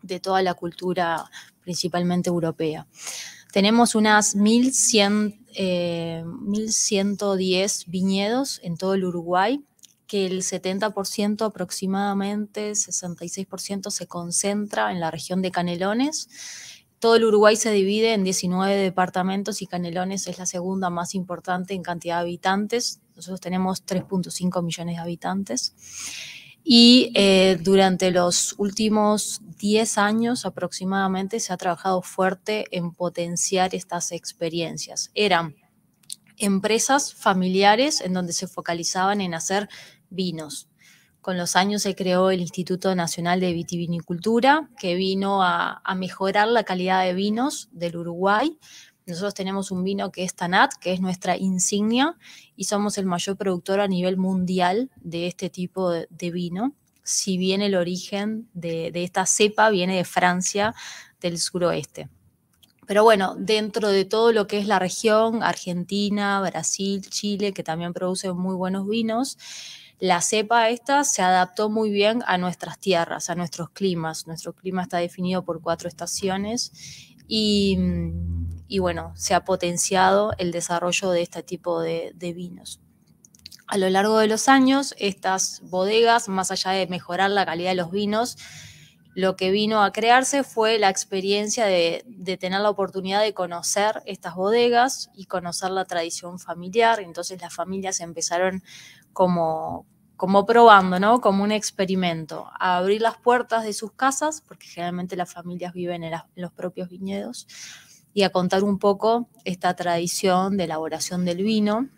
de 0.00 0.20
toda 0.20 0.40
la 0.40 0.54
cultura 0.54 1.30
principalmente 1.60 2.30
europea. 2.30 2.86
Tenemos 3.52 3.94
unas 3.94 4.34
1100, 4.36 5.44
eh, 5.54 6.24
1110 6.24 7.84
viñedos 7.88 8.58
en 8.62 8.78
todo 8.78 8.94
el 8.94 9.04
Uruguay, 9.04 9.62
que 10.06 10.26
el 10.26 10.42
70% 10.42 11.46
aproximadamente, 11.46 12.72
66% 12.72 13.90
se 13.90 14.06
concentra 14.06 14.92
en 14.92 15.00
la 15.00 15.10
región 15.10 15.42
de 15.42 15.50
Canelones. 15.50 16.28
Todo 16.98 17.16
el 17.16 17.24
Uruguay 17.24 17.56
se 17.56 17.70
divide 17.70 18.14
en 18.14 18.24
19 18.24 18.76
departamentos 18.76 19.62
y 19.62 19.66
Canelones 19.66 20.26
es 20.26 20.38
la 20.38 20.46
segunda 20.46 20.90
más 20.90 21.14
importante 21.14 21.74
en 21.74 21.82
cantidad 21.82 22.16
de 22.16 22.22
habitantes. 22.22 23.00
Nosotros 23.14 23.40
tenemos 23.40 23.84
3.5 23.84 24.62
millones 24.62 24.96
de 24.96 25.02
habitantes. 25.02 25.74
Y 26.64 27.12
eh, 27.14 27.58
durante 27.60 28.10
los 28.10 28.54
últimos 28.56 29.42
10 29.58 29.98
años 29.98 30.46
aproximadamente 30.46 31.38
se 31.38 31.52
ha 31.52 31.58
trabajado 31.58 32.00
fuerte 32.00 32.64
en 32.70 32.92
potenciar 32.92 33.74
estas 33.74 34.12
experiencias. 34.12 35.10
Eran 35.14 35.56
empresas 36.36 37.14
familiares 37.14 38.00
en 38.00 38.12
donde 38.12 38.32
se 38.32 38.46
focalizaban 38.46 39.20
en 39.20 39.34
hacer 39.34 39.68
vinos. 40.10 40.68
Con 41.20 41.38
los 41.38 41.56
años 41.56 41.82
se 41.82 41.94
creó 41.94 42.30
el 42.30 42.40
Instituto 42.40 42.94
Nacional 42.94 43.40
de 43.40 43.52
Vitivinicultura, 43.52 44.68
que 44.78 44.94
vino 44.94 45.42
a, 45.42 45.82
mejorar 45.96 46.48
la 46.48 46.64
calidad 46.64 47.02
de 47.04 47.14
vinos 47.14 47.70
del 47.72 47.96
Uruguay, 47.96 48.58
nosotros 49.06 49.34
tenemos 49.34 49.70
un 49.70 49.84
vino 49.84 50.10
que 50.10 50.24
es 50.24 50.34
Tanat, 50.34 50.72
que 50.80 50.92
es 50.92 51.00
nuestra 51.00 51.36
insignia, 51.36 52.16
y 52.56 52.64
somos 52.64 52.96
el 52.96 53.04
mayor 53.04 53.36
productor 53.36 53.80
a 53.80 53.88
nivel 53.88 54.16
mundial 54.16 54.90
de 54.96 55.26
este 55.26 55.50
tipo 55.50 55.90
de, 55.90 56.30
vino. 56.30 56.74
Si 57.02 57.36
bien 57.36 57.60
el 57.60 57.74
origen 57.74 58.48
de, 58.54 58.90
esta 58.94 59.26
cepa 59.26 59.68
viene 59.68 59.96
de 59.96 60.04
Francia, 60.04 60.74
del 61.20 61.38
suroeste. 61.38 62.08
Pero 62.86 63.02
bueno, 63.04 63.34
dentro 63.38 63.88
de 63.88 64.04
todo 64.04 64.32
lo 64.32 64.46
que 64.46 64.58
es 64.58 64.66
la 64.66 64.78
región, 64.78 65.42
Argentina, 65.42 66.40
Brasil, 66.40 67.02
Chile, 67.08 67.52
que 67.52 67.62
también 67.62 67.92
producen 67.92 68.36
muy 68.36 68.54
buenos 68.54 68.88
vinos, 68.88 69.38
la 70.00 70.20
cepa 70.20 70.68
esta 70.70 71.04
se 71.04 71.22
adaptó 71.22 71.70
muy 71.70 71.90
bien 71.90 72.22
a 72.26 72.36
nuestras 72.36 72.78
tierras, 72.78 73.30
a 73.30 73.34
nuestros 73.34 73.70
climas. 73.70 74.26
Nuestro 74.26 74.52
clima 74.52 74.82
está 74.82 74.98
definido 74.98 75.44
por 75.44 75.62
cuatro 75.62 75.88
estaciones 75.88 76.72
y, 77.26 77.78
bueno, 78.80 79.12
se 79.16 79.34
ha 79.34 79.44
potenciado 79.44 80.32
el 80.38 80.52
desarrollo 80.52 81.10
de 81.10 81.22
este 81.22 81.42
tipo 81.42 81.80
de, 81.80 82.12
vinos. 82.36 82.80
A 83.66 83.78
lo 83.78 83.88
largo 83.88 84.18
de 84.18 84.26
los 84.26 84.48
años, 84.48 84.94
estas 84.98 85.62
bodegas, 85.64 86.28
más 86.28 86.50
allá 86.50 86.72
de 86.72 86.86
mejorar 86.86 87.30
la 87.30 87.46
calidad 87.46 87.70
de 87.70 87.76
los 87.76 87.90
vinos, 87.90 88.36
lo 89.14 89.36
que 89.36 89.50
vino 89.50 89.82
a 89.82 89.92
crearse 89.92 90.42
fue 90.42 90.78
la 90.78 90.90
experiencia 90.90 91.66
de, 91.66 92.04
tener 92.40 92.60
la 92.60 92.70
oportunidad 92.70 93.22
de 93.22 93.32
conocer 93.32 94.02
estas 94.06 94.34
bodegas 94.34 95.10
y 95.14 95.26
conocer 95.26 95.70
la 95.70 95.84
tradición 95.84 96.38
familiar. 96.38 97.00
Entonces 97.00 97.40
las 97.40 97.54
familias 97.54 98.00
empezaron 98.00 98.62
como, 99.12 99.86
como 100.16 100.46
probando, 100.46 100.98
¿no? 100.98 101.20
Como 101.20 101.44
un 101.44 101.52
experimento, 101.52 102.48
a 102.58 102.78
abrir 102.78 103.02
las 103.02 103.16
puertas 103.16 103.62
de 103.64 103.72
sus 103.72 103.92
casas, 103.92 104.42
porque 104.46 104.66
generalmente 104.66 105.16
las 105.16 105.32
familias 105.32 105.72
viven 105.72 106.02
en, 106.02 106.14
en, 106.14 106.20
los 106.34 106.52
propios 106.52 106.88
viñedos, 106.88 107.46
y 108.12 108.22
a 108.22 108.30
contar 108.30 108.64
un 108.64 108.78
poco 108.78 109.28
esta 109.44 109.74
tradición 109.74 110.56
de 110.56 110.64
elaboración 110.64 111.24
del 111.24 111.42
vino. 111.42 111.88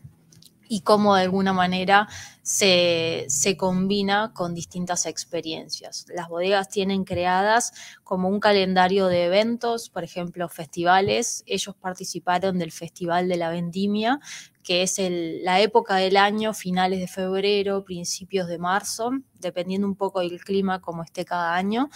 Y 0.68 0.80
cómo 0.80 1.14
de 1.14 1.22
alguna 1.22 1.52
manera 1.52 2.08
se, 2.42 3.26
combina 3.58 4.32
con 4.34 4.54
distintas 4.54 5.06
experiencias. 5.06 6.06
Las 6.14 6.28
bodegas 6.28 6.68
tienen 6.68 7.04
creadas 7.04 7.72
como 8.04 8.28
un 8.28 8.40
calendario 8.40 9.06
de 9.06 9.24
eventos, 9.24 9.90
por 9.90 10.04
ejemplo, 10.04 10.48
festivales. 10.48 11.42
Ellos 11.46 11.74
participaron 11.74 12.58
del 12.58 12.72
Festival 12.72 13.28
de 13.28 13.36
la 13.36 13.50
Vendimia, 13.50 14.20
que 14.62 14.82
es 14.82 14.96
la 15.00 15.60
época 15.60 15.96
del 15.96 16.16
año, 16.16 16.54
finales 16.54 17.00
de 17.00 17.08
febrero, 17.08 17.84
principios 17.84 18.48
de 18.48 18.58
marzo, 18.58 19.10
dependiendo 19.40 19.86
un 19.86 19.96
poco 19.96 20.20
del 20.20 20.40
clima 20.42 20.80
como 20.80 21.02
esté 21.02 21.24
cada 21.24 21.54
año, 21.54 21.88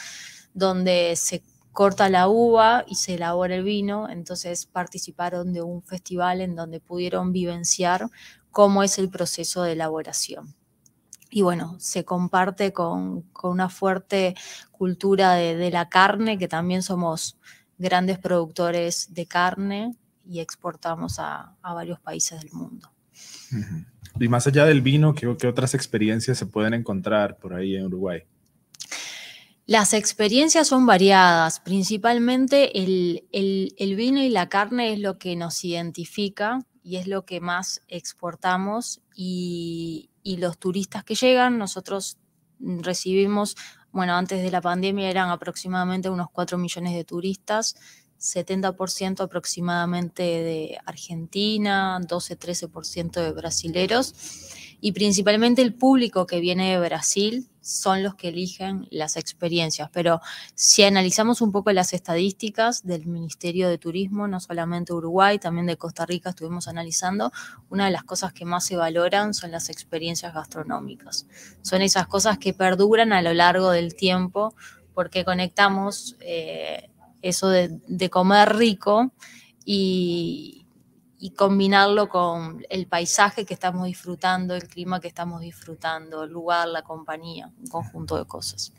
donde 0.55 1.15
se 1.17 1.43
corta 1.73 2.09
la 2.09 2.29
uva 2.29 2.85
y 2.87 2.97
se 2.97 3.15
elabora 3.15 3.55
el 3.55 3.63
vino, 3.63 4.09
entonces 4.09 4.67
participaron 4.67 5.53
de 5.53 5.63
un 5.63 5.83
festival 5.83 6.41
en 6.41 6.57
donde 6.57 6.81
pudieron 6.81 7.33
vivenciar 7.33 8.09
cómo 8.51 8.83
es 8.83 8.99
el 8.99 9.09
proceso 9.09 9.63
de 9.63 9.73
elaboración. 9.73 10.55
Y 11.31 11.43
bueno, 11.43 11.77
se 11.79 12.05
comparte 12.05 12.73
con, 12.73 13.25
una 13.43 13.69
fuerte 13.69 14.35
cultura 14.73 15.35
de, 15.35 15.71
la 15.71 15.89
carne, 15.89 16.39
que 16.39 16.49
también 16.49 16.83
somos 16.83 17.39
grandes 17.79 18.19
productores 18.19 19.15
de 19.15 19.27
carne 19.27 19.97
y 20.27 20.41
exportamos 20.41 21.19
a, 21.19 21.57
varios 21.63 22.01
países 22.01 22.41
del 22.41 22.53
mundo. 22.53 22.91
Y 24.19 24.29
más 24.29 24.47
allá 24.49 24.65
del 24.65 24.83
vino, 24.83 25.15
¿qué, 25.15 25.27
otras 25.29 25.75
experiencias 25.75 26.37
se 26.37 26.47
pueden 26.47 26.75
encontrar 26.75 27.39
por 27.39 27.55
ahí 27.55 27.77
en 27.77 27.87
Uruguay? 27.87 28.25
Las 29.67 29.95
experiencias 29.95 30.67
son 30.67 30.85
variadas, 30.85 31.61
principalmente 31.61 32.83
el, 32.83 33.29
el, 33.31 33.95
vino 33.95 34.21
y 34.21 34.29
la 34.29 34.49
carne 34.49 34.93
es 34.93 34.99
lo 34.99 35.17
que 35.17 35.37
nos 35.37 35.65
identifica 35.65 36.67
y 36.83 36.97
es 36.97 37.07
lo 37.07 37.25
que 37.25 37.41
más 37.41 37.83
exportamos 37.89 39.01
y, 39.15 40.09
los 40.25 40.59
turistas 40.59 41.03
que 41.03 41.15
llegan, 41.15 41.59
nosotros 41.59 42.17
recibimos, 42.61 43.57
bueno, 43.91 44.15
antes 44.15 44.43
de 44.43 44.51
la 44.51 44.61
pandemia 44.61 45.11
eran 45.11 45.31
aproximadamente 45.31 46.09
unos 46.09 46.31
4 46.31 46.57
millones 46.57 46.95
de 46.95 47.05
turistas, 47.05 47.75
70% 48.19 49.21
aproximadamente 49.25 50.23
de 50.23 50.79
Argentina, 50.87 51.99
12-13% 52.01 53.23
de 53.23 53.33
brasileros 53.33 54.15
y 54.81 54.93
principalmente 54.93 55.63
el 55.63 55.75
público 55.75 56.27
que 56.27 56.41
viene 56.41 56.71
de 56.71 56.81
Brasil 56.81 57.49
son 57.61 58.03
los 58.03 58.15
que 58.15 58.29
eligen 58.29 58.89
las 58.91 59.17
experiencias. 59.17 59.91
Pero 59.93 60.21
si 60.55 60.83
analizamos 60.83 61.41
un 61.41 61.53
poco 61.53 61.71
las 61.73 61.93
estadísticas 61.93 62.85
del 62.85 63.07
Ministerio 63.07 63.69
de 63.69 63.79
Turismo, 63.79 64.27
no 64.27 64.41
solamente 64.41 64.93
Uruguay, 64.93 65.39
también 65.39 65.67
de 65.67 65.77
Costa 65.77 66.07
Rica 66.07 66.31
estuvimos 66.31 66.69
analizando, 66.69 67.33
una 67.69 67.85
de 67.85 67.91
las 67.91 68.05
cosas 68.05 68.33
que 68.33 68.45
más 68.45 68.65
se 68.65 68.77
valoran 68.77 69.35
son 69.35 69.51
las 69.51 69.69
experiencias 69.69 70.33
gastronómicas. 70.33 71.27
Son 71.63 71.83
esas 71.83 72.07
cosas 72.07 72.39
que 72.39 72.55
perduran 72.55 73.13
a 73.13 73.23
lo 73.23 73.35
largo 73.35 73.71
del 73.71 73.95
tiempo 73.95 74.55
porque 74.95 75.25
conectamos 75.25 76.17
eh, 76.21 76.91
eso 77.23 77.49
de 77.49 78.11
comer 78.11 78.57
rico 78.57 79.13
y, 79.65 80.60
y 81.23 81.31
combinarlo 81.33 82.09
con 82.09 82.65
el 82.71 82.87
paisaje 82.87 83.45
que 83.45 83.53
estamos 83.53 83.85
disfrutando, 83.85 84.55
el 84.55 84.67
clima 84.67 85.01
que 85.01 85.09
estamos 85.09 85.43
disfrutando, 85.43 86.25
el 86.25 86.31
lugar, 86.31 86.67
la 86.69 86.81
compañía, 86.81 87.51
un 87.61 87.67
conjunto 87.67 88.17
de 88.17 88.25
cosas. 88.25 88.73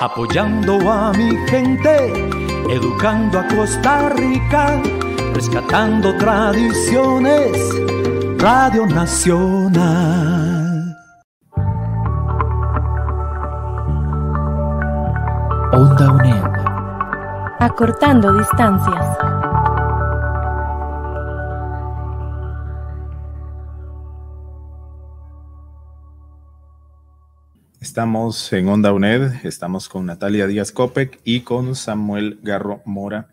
Apoyando 0.00 0.78
a 0.90 1.12
mi 1.12 1.36
gente, 1.48 2.30
educando 2.70 3.40
a 3.40 3.48
Costa 3.48 4.10
Rica, 4.10 4.80
rescatando 5.34 6.16
tradiciones, 6.16 7.58
Radio 8.38 8.86
Nacional. 8.86 10.32
Onda 15.72 16.12
UNED. 16.12 16.44
Acortando 17.58 18.32
distancias. 18.38 19.41
Estamos 27.92 28.50
en 28.54 28.68
Onda 28.68 28.90
UNED, 28.90 29.44
estamos 29.44 29.90
con 29.90 30.06
Natalia 30.06 30.46
Díaz 30.46 30.72
Copec 30.72 31.20
y 31.24 31.42
con 31.42 31.74
Samuel 31.74 32.40
Garro 32.42 32.80
Mora. 32.86 33.28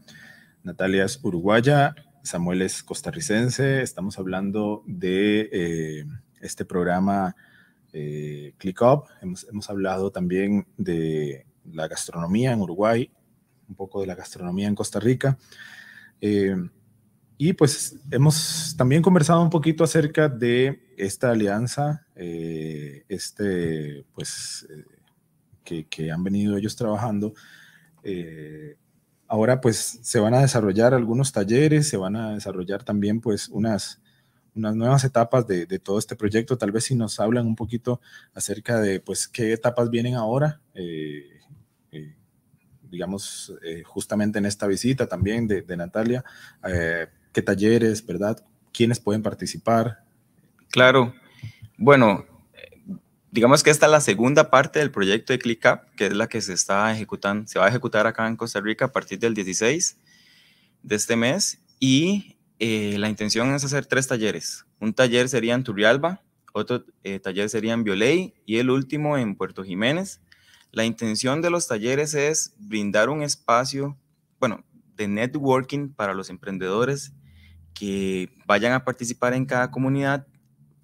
Natalia 0.63 1.05
es 1.05 1.17
uruguaya, 1.23 1.95
Samuel 2.23 2.63
es 2.63 2.83
costarricense. 2.83 3.81
Estamos 3.81 4.19
hablando 4.19 4.83
de 4.85 5.49
eh, 5.53 6.05
este 6.41 6.65
programa 6.65 7.37
eh, 7.93 8.53
Click 8.57 8.81
Up. 8.81 9.05
Hemos, 9.21 9.69
hablado 9.69 10.11
también 10.11 10.67
de 10.75 11.45
la 11.71 11.87
gastronomía 11.87 12.51
en 12.51 12.59
Uruguay, 12.59 13.09
un 13.69 13.75
poco 13.75 14.01
de 14.01 14.07
la 14.07 14.15
gastronomía 14.15 14.67
en 14.67 14.75
Costa 14.75 14.99
Rica. 14.99 15.37
Eh, 16.19 16.57
y 17.37 17.53
pues 17.53 17.97
hemos 18.11 18.75
también 18.77 19.01
conversado 19.01 19.41
un 19.41 19.49
poquito 19.49 19.85
acerca 19.85 20.27
de 20.27 20.88
esta 20.99 21.31
alianza, 21.31 22.05
eh, 22.15 23.05
este, 23.07 24.05
pues, 24.13 24.67
eh, 24.69 25.85
que, 25.89 26.11
han 26.11 26.23
venido 26.23 26.57
ellos 26.57 26.75
trabajando. 26.75 27.33
Eh, 28.03 28.75
ahora 29.27 29.61
pues 29.61 29.99
se 30.01 30.19
van 30.19 30.33
a 30.33 30.41
desarrollar 30.41 30.93
algunos 30.93 31.31
talleres, 31.31 31.87
se 31.87 31.97
van 31.97 32.15
a 32.15 32.33
desarrollar 32.33 32.83
también 32.83 33.21
pues 33.21 33.47
unas, 33.49 34.01
unas 34.55 34.75
nuevas 34.75 35.03
etapas 35.03 35.47
de, 35.47 35.67
todo 35.79 35.99
este 35.99 36.15
proyecto. 36.15 36.57
Tal 36.57 36.71
vez 36.71 36.85
si 36.85 36.95
nos 36.95 37.19
hablan 37.19 37.47
un 37.47 37.55
poquito 37.55 38.01
acerca 38.33 38.79
de 38.81 38.99
pues 38.99 39.27
qué 39.27 39.53
etapas 39.53 39.89
vienen 39.89 40.15
ahora 40.15 40.61
digamos, 42.91 43.53
justamente 43.85 44.39
en 44.39 44.47
esta 44.47 44.65
visita 44.65 45.05
también 45.05 45.47
de, 45.47 45.61
de 45.61 45.77
Natalia, 45.77 46.23
qué 47.31 47.41
talleres, 47.43 48.03
¿verdad? 48.03 48.43
¿Quiénes 48.73 48.99
pueden 48.99 49.21
participar? 49.21 50.08
Claro. 50.71 51.13
Bueno, 51.77 52.25
digamos 53.31 53.63
que 53.63 53.69
esta 53.69 53.85
es 53.85 53.91
la 53.91 54.01
segunda 54.01 54.49
parte 54.49 54.79
del 54.79 54.91
proyecto 54.91 55.33
de 55.33 55.39
ClickUp, 55.39 55.81
que 55.95 56.07
es 56.07 56.13
la 56.13 56.27
que 56.27 56.41
se 56.41 56.53
está 56.53 56.91
ejecutando, 56.91 57.47
se 57.47 57.59
va 57.59 57.65
a 57.65 57.69
ejecutar 57.69 58.07
acá 58.07 58.27
en 58.27 58.35
Costa 58.35 58.59
Rica 58.61 58.85
a 58.85 58.91
partir 58.91 59.19
del 59.19 59.33
16 59.33 59.97
de 60.83 60.95
este 60.95 61.15
mes 61.15 61.61
y 61.79 62.37
eh, 62.59 62.97
la 62.97 63.09
intención 63.09 63.53
es 63.53 63.63
hacer 63.63 63.85
tres 63.85 64.07
talleres. 64.07 64.65
Un 64.79 64.93
taller 64.93 65.29
sería 65.29 65.55
en 65.55 65.63
Turrialba, 65.63 66.21
otro 66.53 66.85
eh, 67.03 67.19
taller 67.19 67.49
sería 67.49 67.73
en 67.73 67.83
Violey 67.83 68.33
y 68.45 68.57
el 68.57 68.69
último 68.69 69.17
en 69.17 69.35
Puerto 69.35 69.63
Jiménez. 69.63 70.21
La 70.71 70.85
intención 70.85 71.41
de 71.41 71.49
los 71.49 71.67
talleres 71.67 72.13
es 72.13 72.53
brindar 72.57 73.09
un 73.09 73.23
espacio, 73.23 73.97
bueno, 74.39 74.63
de 74.95 75.07
networking 75.07 75.89
para 75.89 76.13
los 76.13 76.29
emprendedores 76.29 77.13
que 77.73 78.29
vayan 78.45 78.73
a 78.73 78.83
participar 78.83 79.33
en 79.33 79.45
cada 79.45 79.71
comunidad. 79.71 80.27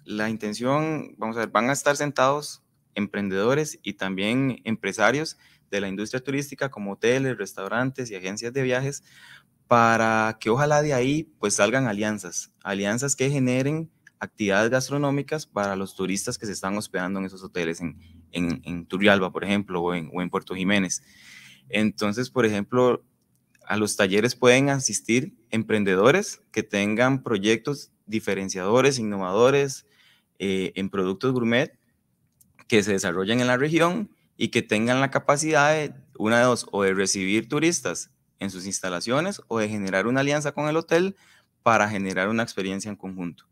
La 0.06 0.30
intención, 0.30 1.16
vamos 1.18 1.36
a 1.36 1.40
ver, 1.40 1.48
van 1.48 1.68
a 1.68 1.72
estar 1.72 1.96
sentados 1.96 2.62
emprendedores 2.94 3.80
y 3.82 3.94
también 3.94 4.60
empresarios 4.62 5.36
de 5.68 5.80
la 5.80 5.88
industria 5.88 6.22
turística 6.22 6.70
como 6.70 6.92
hoteles, 6.92 7.36
restaurantes 7.36 8.08
y 8.08 8.14
agencias 8.14 8.52
de 8.52 8.62
viajes 8.62 9.02
para 9.66 10.38
que 10.40 10.48
ojalá 10.48 10.80
de 10.80 10.94
ahí 10.94 11.24
pues 11.40 11.54
salgan 11.54 11.88
alianzas, 11.88 12.52
alianzas 12.62 13.16
que 13.16 13.30
generen 13.30 13.90
actividades 14.20 14.70
gastronómicas 14.70 15.44
para 15.44 15.74
los 15.74 15.96
turistas 15.96 16.38
que 16.38 16.46
se 16.46 16.52
están 16.52 16.76
hospedando 16.76 17.18
en 17.18 17.26
esos 17.26 17.42
hoteles 17.42 17.80
en, 17.80 17.98
en, 18.30 18.62
en 18.64 18.86
Turrialba, 18.86 19.32
por 19.32 19.42
ejemplo, 19.42 19.82
o 19.82 19.92
en, 19.92 20.08
o 20.14 20.22
en 20.22 20.30
Puerto 20.30 20.54
Jiménez. 20.54 21.02
Entonces, 21.68 22.30
por 22.30 22.46
ejemplo, 22.46 23.04
a 23.66 23.76
los 23.76 23.96
talleres 23.96 24.36
pueden 24.36 24.68
asistir 24.68 25.34
emprendedores 25.50 26.42
que 26.52 26.62
tengan 26.62 27.24
proyectos 27.24 27.90
diferenciadores, 28.06 29.00
innovadores 29.00 29.84
eh, 30.38 30.72
en 30.76 30.90
productos 30.90 31.32
gourmet 31.32 31.78
que 32.68 32.82
se 32.82 32.92
desarrollen 32.92 33.40
en 33.40 33.46
la 33.46 33.56
región 33.56 34.10
y 34.36 34.48
que 34.48 34.62
tengan 34.62 35.00
la 35.00 35.10
capacidad 35.10 35.72
de, 35.72 35.94
una 36.18 36.38
de 36.38 36.44
dos, 36.44 36.66
o 36.72 36.82
de 36.82 36.94
recibir 36.94 37.48
turistas 37.48 38.10
en 38.38 38.50
sus 38.50 38.66
instalaciones 38.66 39.40
o 39.48 39.58
de 39.58 39.68
generar 39.68 40.06
una 40.06 40.20
alianza 40.20 40.52
con 40.52 40.68
el 40.68 40.76
hotel 40.76 41.16
para 41.62 41.88
generar 41.88 42.28
una 42.28 42.42
experiencia 42.42 42.88
en 42.90 42.96
conjunto. 42.96 43.44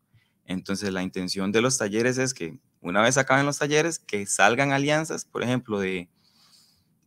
Entonces, 0.46 0.92
la 0.92 1.02
intención 1.02 1.52
de 1.52 1.62
los 1.62 1.78
talleres 1.78 2.18
es 2.18 2.34
que 2.34 2.58
una 2.80 3.00
vez 3.00 3.16
acaben 3.16 3.46
los 3.46 3.58
talleres, 3.58 3.98
que 3.98 4.26
salgan 4.26 4.72
alianzas, 4.72 5.24
por 5.24 5.42
ejemplo, 5.42 5.80
de, 5.80 6.10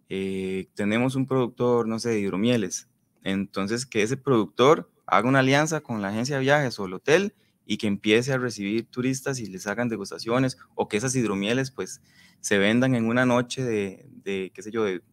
eh, 0.09 0.69
tenemos 0.73 1.15
un 1.15 1.27
productor, 1.27 1.87
no 1.87 1.99
sé, 1.99 2.09
de 2.09 2.19
hidromieles, 2.19 2.87
entonces, 3.23 3.85
que 3.85 4.03
ese 4.03 4.15
productor 4.15 4.89
haga 5.05 5.27
una 5.27 5.39
alianza 5.39 5.81
con 5.81 6.01
la 6.01 6.09
agencia 6.09 6.37
de 6.37 6.41
viajes 6.41 6.79
o 6.79 6.85
el 6.85 6.93
hotel 6.93 7.35
y 7.67 7.77
que 7.77 7.85
empiece 7.85 8.31
a 8.31 8.37
recibir 8.37 8.87
turistas 8.87 9.39
y 9.39 9.45
les 9.45 9.67
hagan 9.67 9.89
degustaciones 9.89 10.57
o 10.73 10.87
que 10.87 10.95
esas 10.95 11.13
hidromieles 11.15 11.69
pues 11.69 12.01
se 12.39 12.57
vendan 12.57 12.95
en 12.95 13.05
una 13.05 13.25
noche 13.25 13.63
de, 13.63 14.51
qué 14.53 14.61
sé 14.61 14.71
yo, 14.71 14.85
de 14.85 15.03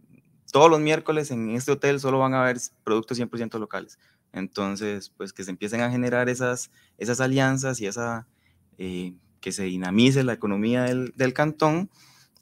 todos 0.53 0.71
los 0.71 0.81
miércoles 0.81 1.33
en 1.33 1.51
este 1.51 1.73
hotel 1.73 1.99
solo 1.99 2.21
van 2.21 2.33
a 2.33 2.43
haber 2.43 2.59
productos 2.85 3.19
100% 3.19 3.59
locales. 3.59 3.99
Entonces, 4.33 5.11
pues 5.17 5.33
que 5.33 5.43
se 5.43 5.51
empiecen 5.51 5.81
a 5.81 5.91
generar 5.91 6.29
esas, 6.29 6.71
esas 6.97 7.21
alianzas 7.21 7.81
y 7.81 7.87
esa, 7.87 8.29
eh, 8.79 9.15
que 9.41 9.51
se 9.51 9.65
dinamice 9.65 10.23
la 10.23 10.33
economía 10.33 10.85
del, 10.85 11.13
del 11.17 11.33
cantón, 11.33 11.91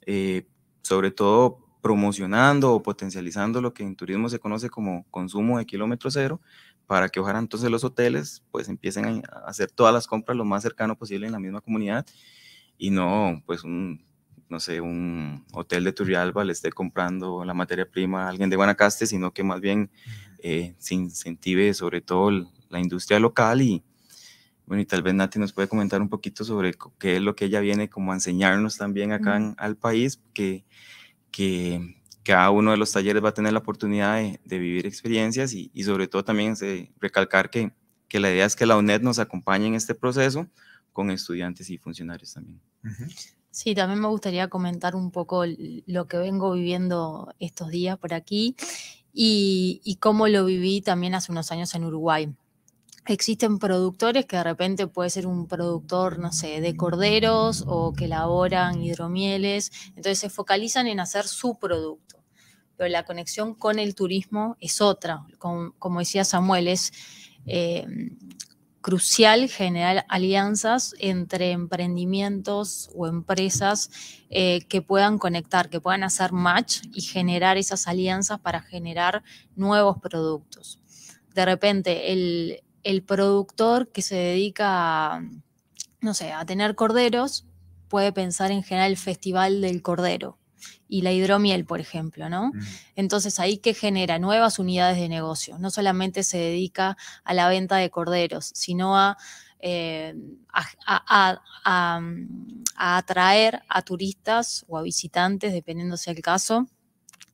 eh, 0.05 0.45
sobre 0.83 1.09
todo 1.09 1.59
promocionando 1.81 2.71
o 2.71 2.83
potencializando 2.83 3.61
lo 3.61 3.73
que 3.73 3.83
en 3.83 3.95
turismo 3.95 4.29
se 4.29 4.39
conoce 4.39 4.69
como 4.69 5.05
consumo 5.09 5.57
de 5.57 5.65
kilómetro 5.65 6.11
cero, 6.11 6.39
para 6.87 7.09
que 7.09 7.19
ojalá 7.19 7.39
entonces 7.39 7.69
los 7.69 7.83
hoteles 7.83 8.43
pues 8.51 8.69
empiecen 8.69 9.23
a 9.31 9.47
hacer 9.47 9.71
todas 9.71 9.93
las 9.93 10.07
compras 10.07 10.37
lo 10.37 10.45
más 10.45 10.63
cercano 10.63 10.97
posible 10.97 11.27
en 11.27 11.33
la 11.33 11.39
misma 11.39 11.61
comunidad 11.61 12.05
y 12.77 12.89
no 12.89 13.41
pues 13.45 13.63
un, 13.63 14.03
no 14.49 14.59
sé, 14.59 14.81
un 14.81 15.45
hotel 15.51 15.83
de 15.83 15.93
Turrialba 15.93 16.43
le 16.43 16.53
esté 16.53 16.71
comprando 16.71 17.43
la 17.43 17.53
materia 17.53 17.89
prima 17.89 18.25
a 18.25 18.29
alguien 18.29 18.49
de 18.49 18.55
Guanacaste, 18.55 19.07
sino 19.07 19.31
que 19.31 19.43
más 19.43 19.61
bien 19.61 19.89
eh, 20.39 20.75
se 20.77 20.95
incentive 20.95 21.73
sobre 21.73 22.01
todo 22.01 22.31
la 22.69 22.79
industria 22.79 23.19
local 23.19 23.61
y, 23.61 23.83
bueno, 24.65 24.81
y 24.81 24.85
tal 24.85 25.01
vez 25.01 25.13
Nati 25.13 25.39
nos 25.39 25.53
puede 25.53 25.67
comentar 25.67 26.01
un 26.01 26.09
poquito 26.09 26.43
sobre 26.43 26.73
qué 26.99 27.17
es 27.17 27.21
lo 27.21 27.35
que 27.35 27.45
ella 27.45 27.59
viene 27.59 27.89
como 27.89 28.11
a 28.11 28.15
enseñarnos 28.15 28.77
también 28.77 29.11
acá 29.11 29.37
en, 29.37 29.55
al 29.57 29.75
país, 29.75 30.21
que, 30.33 30.65
que 31.31 31.97
cada 32.23 32.49
uno 32.51 32.71
de 32.71 32.77
los 32.77 32.91
talleres 32.91 33.23
va 33.23 33.29
a 33.29 33.33
tener 33.33 33.53
la 33.53 33.59
oportunidad 33.59 34.17
de, 34.17 34.39
de 34.43 34.59
vivir 34.59 34.85
experiencias 34.85 35.53
y, 35.53 35.71
y, 35.73 35.83
sobre 35.83 36.07
todo 36.07 36.23
también 36.23 36.55
se, 36.55 36.91
recalcar 36.99 37.49
que, 37.49 37.73
que 38.07 38.19
la 38.19 38.31
idea 38.31 38.45
es 38.45 38.55
que 38.55 38.65
la 38.65 38.77
UNED 38.77 39.01
nos 39.01 39.19
acompañe 39.19 39.67
en 39.67 39.75
este 39.75 39.93
proceso 39.93 40.47
con 40.93 41.11
estudiantes 41.11 41.69
y 41.69 41.77
funcionarios 41.77 42.33
también. 42.33 42.61
Uh 42.83 42.87
-huh. 42.87 43.33
Sí, 43.51 43.75
también 43.75 43.99
me 43.99 44.07
gustaría 44.07 44.47
comentar 44.47 44.95
un 44.95 45.11
poco 45.11 45.43
lo 45.85 46.07
que 46.07 46.17
vengo 46.17 46.53
viviendo 46.53 47.35
estos 47.39 47.69
días 47.69 47.99
por 47.99 48.13
aquí 48.15 48.55
y, 49.13 49.79
y, 49.83 49.97
cómo 49.97 50.27
lo 50.27 50.43
viví 50.45 50.81
también 50.81 51.13
hace 51.13 51.31
unos 51.31 51.51
años 51.51 51.75
en 51.75 51.83
Uruguay. 51.83 52.33
Existen 53.05 53.59
productores 53.59 54.25
que 54.25 54.37
de 54.37 54.43
repente 54.43 54.87
puede 54.87 55.09
ser 55.09 55.27
un 55.27 55.47
productor, 55.47 56.19
no 56.19 56.31
sé, 56.31 56.61
de 56.61 56.77
corderos 56.77 57.65
o 57.67 57.93
que 57.93 58.05
elaboran 58.05 58.81
hidromieles, 58.81 59.71
entonces 59.89 60.19
se 60.19 60.29
focalizan 60.29 60.87
en 60.87 61.01
hacer 61.01 61.27
su 61.27 61.59
producto. 61.59 62.23
Pero 62.77 62.89
la 62.89 63.03
conexión 63.03 63.55
con 63.55 63.77
el 63.77 63.93
turismo 63.93 64.55
es 64.59 64.79
otra, 64.79 65.25
como, 65.37 65.99
decía 65.99 66.23
Samuel, 66.23 66.69
es 66.69 66.93
eh, 67.45 67.85
crucial 68.79 69.49
generar 69.49 70.05
alianzas 70.09 70.95
entre 70.99 71.51
emprendimientos 71.51 72.89
o 72.95 73.07
empresas 73.07 73.89
eh, 74.29 74.65
que 74.67 74.81
puedan 74.81 75.17
conectar, 75.17 75.69
que 75.69 75.79
puedan 75.79 76.03
hacer 76.03 76.31
match 76.31 76.81
y 76.93 77.01
generar 77.01 77.57
esas 77.57 77.87
alianzas 77.87 78.39
para 78.39 78.61
generar 78.61 79.23
nuevos 79.55 79.97
productos. 79.99 80.79
De 81.33 81.45
repente, 81.45 82.11
el, 82.11 82.62
el 82.83 83.03
productor 83.03 83.91
que 83.91 84.01
se 84.01 84.15
dedica, 84.15 85.15
a, 85.15 85.23
no 86.01 86.13
sé, 86.13 86.31
a 86.31 86.45
tener 86.45 86.75
corderos, 86.75 87.45
puede 87.87 88.11
pensar 88.11 88.51
en 88.51 88.63
generar 88.63 88.89
el 88.89 88.97
Festival 88.97 89.61
del 89.61 89.81
Cordero 89.81 90.37
y 90.87 91.01
la 91.01 91.11
hidromiel, 91.11 91.65
por 91.65 91.79
ejemplo, 91.79 92.29
¿no? 92.29 92.51
Entonces 92.95 93.39
ahí 93.39 93.57
que 93.57 93.73
genera 93.73 94.19
nuevas 94.19 94.59
unidades 94.59 94.97
de 94.97 95.09
negocio. 95.09 95.57
No 95.59 95.69
solamente 95.69 96.23
se 96.23 96.37
dedica 96.37 96.97
a 97.23 97.33
la 97.33 97.49
venta 97.49 97.77
de 97.77 97.89
corderos, 97.89 98.51
sino 98.53 98.97
a, 98.97 99.17
eh, 99.59 100.13
a, 100.51 101.39
a, 101.65 101.99
a, 102.75 102.97
atraer 102.97 103.61
a 103.69 103.81
turistas 103.81 104.65
o 104.67 104.77
a 104.77 104.81
visitantes, 104.81 105.53
dependiendo 105.53 105.97
sea 105.97 106.13
el 106.13 106.21
caso, 106.21 106.67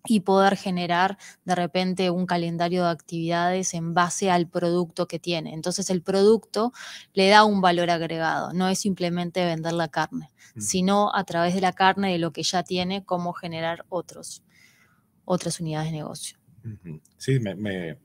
y 0.10 0.22
poder 0.22 0.58
generar 0.58 1.17
de 1.45 1.56
repente 1.56 2.10
un 2.10 2.26
calendario 2.26 2.84
de 2.84 2.89
actividades 2.89 3.74
en 3.74 3.93
base 3.93 4.32
al 4.32 4.48
producto 4.48 5.08
que 5.08 5.19
tiene. 5.19 5.54
Entonces 5.54 5.89
el 5.89 6.02
producto 6.02 6.74
le 7.13 7.30
da 7.30 7.43
un 7.43 7.62
valor 7.62 7.89
agregado, 7.89 8.54
no 8.54 8.67
es 8.67 8.80
simplemente 8.80 9.45
vender 9.45 9.74
la 9.74 9.88
carne, 9.88 10.30
mm. 10.56 10.62
sino 10.62 11.15
a 11.15 11.24
través 11.24 11.54
de 11.54 11.62
la 11.62 11.74
carne, 11.74 12.12
de 12.12 12.17
lo 12.17 12.34
que 12.34 12.43
ya 12.43 12.63
tiene, 12.63 13.06
cómo 13.06 13.34
generar 13.34 13.86
otros, 13.89 14.43
otras 15.26 15.60
unidades 15.60 15.91
de 15.91 15.98
negocio. 15.98 16.38
Sí, 17.17 17.39
me, 17.39 17.56
me, 17.56 17.98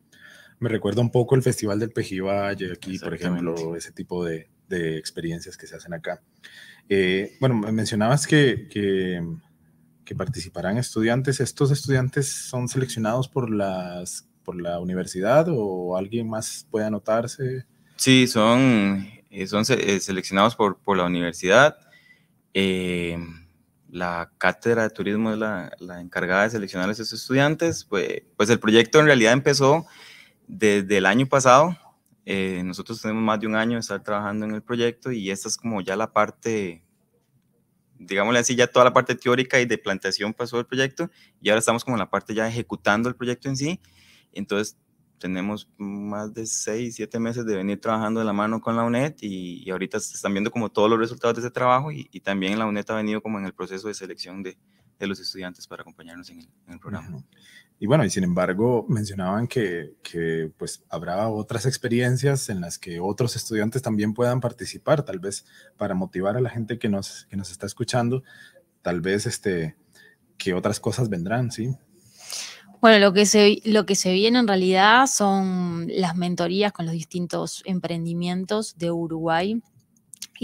me 0.58 0.68
recuerda 0.68 1.00
un 1.00 1.10
poco 1.10 1.34
el 1.34 1.42
Festival 1.42 1.78
del 1.78 1.90
Pejivalle 1.90 2.72
aquí, 2.72 2.98
por 2.98 3.14
ejemplo, 3.14 3.76
ese 3.76 3.92
tipo 3.92 4.24
de, 4.24 4.48
de, 4.68 4.98
experiencias 4.98 5.56
que 5.56 5.66
se 5.66 5.76
hacen 5.76 5.94
acá. 5.94 6.22
Eh, 6.88 7.36
bueno, 7.40 7.54
mencionabas 7.54 8.26
que, 8.26 8.68
que 8.70 9.20
que 10.04 10.14
participarán 10.14 10.76
estudiantes. 10.78 11.40
¿Estos 11.40 11.70
estudiantes 11.70 12.28
son 12.28 12.68
seleccionados 12.68 13.28
por, 13.28 13.50
las, 13.50 14.28
por 14.44 14.60
la 14.60 14.78
universidad 14.78 15.46
o 15.50 15.96
alguien 15.96 16.28
más 16.28 16.66
puede 16.70 16.86
anotarse? 16.86 17.66
Sí, 17.96 18.26
son, 18.26 19.08
eh, 19.30 19.46
son 19.46 19.64
eh, 19.68 20.00
seleccionados 20.00 20.56
por, 20.56 20.78
por 20.78 20.96
la 20.96 21.04
universidad. 21.04 21.76
Eh, 22.52 23.18
la 23.90 24.30
cátedra 24.38 24.82
de 24.82 24.90
turismo 24.90 25.32
es 25.32 25.38
la, 25.38 25.72
la, 25.78 26.00
encargada 26.00 26.44
de 26.44 26.50
seleccionar 26.50 26.88
a 26.88 26.92
esos 26.92 27.12
estudiantes. 27.12 27.84
Pues, 27.84 28.22
pues 28.36 28.50
el 28.50 28.58
proyecto 28.58 29.00
en 29.00 29.06
realidad 29.06 29.32
empezó 29.32 29.86
desde 30.46 30.98
el 30.98 31.06
año 31.06 31.26
pasado. 31.26 31.76
Eh, 32.26 32.62
nosotros 32.64 33.00
tenemos 33.02 33.22
más 33.22 33.40
de 33.40 33.46
un 33.46 33.54
año 33.54 33.74
de 33.74 33.80
estar 33.80 34.02
trabajando 34.02 34.46
en 34.46 34.54
el 34.54 34.62
proyecto 34.62 35.12
y 35.12 35.30
esta 35.30 35.48
es 35.48 35.56
como 35.56 35.80
ya 35.82 35.94
la 35.94 36.12
parte 36.12 36.82
digámosle 38.06 38.40
así, 38.40 38.54
ya 38.54 38.66
toda 38.66 38.84
la 38.84 38.92
parte 38.92 39.14
teórica 39.14 39.60
y 39.60 39.66
de 39.66 39.78
planteación 39.78 40.34
pasó 40.34 40.58
el 40.58 40.66
proyecto 40.66 41.10
y 41.40 41.48
ahora 41.48 41.58
estamos 41.58 41.84
como 41.84 41.96
en 41.96 42.00
la 42.00 42.10
parte 42.10 42.34
ya 42.34 42.48
ejecutando 42.48 43.08
el 43.08 43.16
proyecto 43.16 43.48
en 43.48 43.56
sí. 43.56 43.80
Entonces, 44.32 44.76
tenemos 45.18 45.70
más 45.78 46.34
de 46.34 46.44
seis, 46.44 46.96
siete 46.96 47.18
meses 47.18 47.46
de 47.46 47.56
venir 47.56 47.80
trabajando 47.80 48.20
de 48.20 48.26
la 48.26 48.32
mano 48.32 48.60
con 48.60 48.76
la 48.76 48.82
UNED 48.82 49.14
y, 49.20 49.62
y 49.64 49.70
ahorita 49.70 49.98
se 50.00 50.14
están 50.14 50.34
viendo 50.34 50.50
como 50.50 50.70
todos 50.70 50.90
los 50.90 50.98
resultados 50.98 51.36
de 51.36 51.40
ese 51.40 51.50
trabajo 51.50 51.90
y, 51.90 52.04
también 52.20 52.58
la 52.58 52.66
UNED 52.66 52.84
ha 52.88 52.94
venido 52.94 53.22
como 53.22 53.38
en 53.38 53.46
el 53.46 53.54
proceso 53.54 53.88
de 53.88 53.94
selección 53.94 54.42
de, 54.42 54.58
de 54.98 55.06
los 55.06 55.20
estudiantes 55.20 55.66
para 55.66 55.82
acompañarnos 55.82 56.28
en 56.30 56.46
el, 56.68 56.78
programa. 56.78 57.24
Y 57.84 57.86
bueno, 57.86 58.02
y 58.02 58.08
sin 58.08 58.24
embargo, 58.24 58.86
mencionaban 58.88 59.46
que, 59.46 59.92
que, 60.02 60.50
pues 60.56 60.82
habrá 60.88 61.28
otras 61.28 61.66
experiencias 61.66 62.48
en 62.48 62.62
las 62.62 62.78
que 62.78 62.98
otros 62.98 63.36
estudiantes 63.36 63.82
también 63.82 64.14
puedan 64.14 64.40
participar, 64.40 65.02
tal 65.02 65.18
vez 65.18 65.44
para 65.76 65.94
motivar 65.94 66.38
a 66.38 66.40
la 66.40 66.48
gente 66.48 66.78
que 66.78 66.88
nos, 66.88 67.26
que 67.26 67.36
nos 67.36 67.50
está 67.50 67.66
escuchando, 67.66 68.22
tal 68.80 69.02
vez 69.02 69.26
este, 69.26 69.76
que 70.38 70.54
otras 70.54 70.80
cosas 70.80 71.10
vendrán, 71.10 71.52
¿sí? 71.52 71.76
Bueno, 72.80 72.98
lo 73.00 73.12
que, 73.12 73.26
se, 73.26 73.60
lo 73.66 73.84
que 73.84 73.96
se 73.96 74.14
viene 74.14 74.38
en 74.38 74.48
realidad 74.48 75.06
son 75.06 75.86
las 75.88 76.16
mentorías 76.16 76.72
con 76.72 76.86
los 76.86 76.94
distintos 76.94 77.60
emprendimientos 77.66 78.78
de 78.78 78.92
Uruguay 78.92 79.60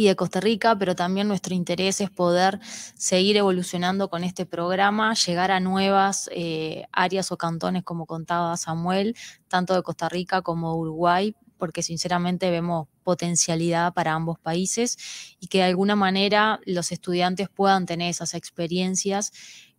y 0.01 0.07
de 0.07 0.17
Costa 0.17 0.41
Rica, 0.41 0.79
pero 0.79 0.97
también 0.97 1.29
nuestro 1.29 1.55
interés 1.55 2.01
es 2.01 2.09
poder 2.09 2.59
seguir 2.95 3.37
evolucionando 3.37 4.09
con 4.09 4.25
este 4.25 4.47
programa, 4.47 5.13
llegar 5.13 5.51
a 5.51 5.61
nuevas 5.61 6.31
eh, 6.33 6.87
áreas 6.91 7.31
o 7.33 7.37
cantones, 7.37 7.85
como 7.85 8.07
contaba 8.07 8.57
Samuel, 8.57 9.15
tanto 9.47 9.75
de 9.75 9.83
Costa 9.83 10.09
Rica 10.09 10.41
como 10.41 10.75
Uruguay, 10.75 11.37
porque 11.59 11.83
sinceramente 11.83 12.51
vemos 12.51 12.89
potencialidad 13.05 13.93
para 13.93 14.15
ambos 14.15 14.39
países 14.39 14.97
y 15.39 15.49
que 15.49 15.59
de 15.59 15.65
alguna 15.65 15.97
manera 15.97 16.61
los 16.65 16.93
estudiantes 16.93 17.51
puedan 17.51 17.85
tener 17.85 18.09
esas 18.09 18.33
experiencias 18.33 19.33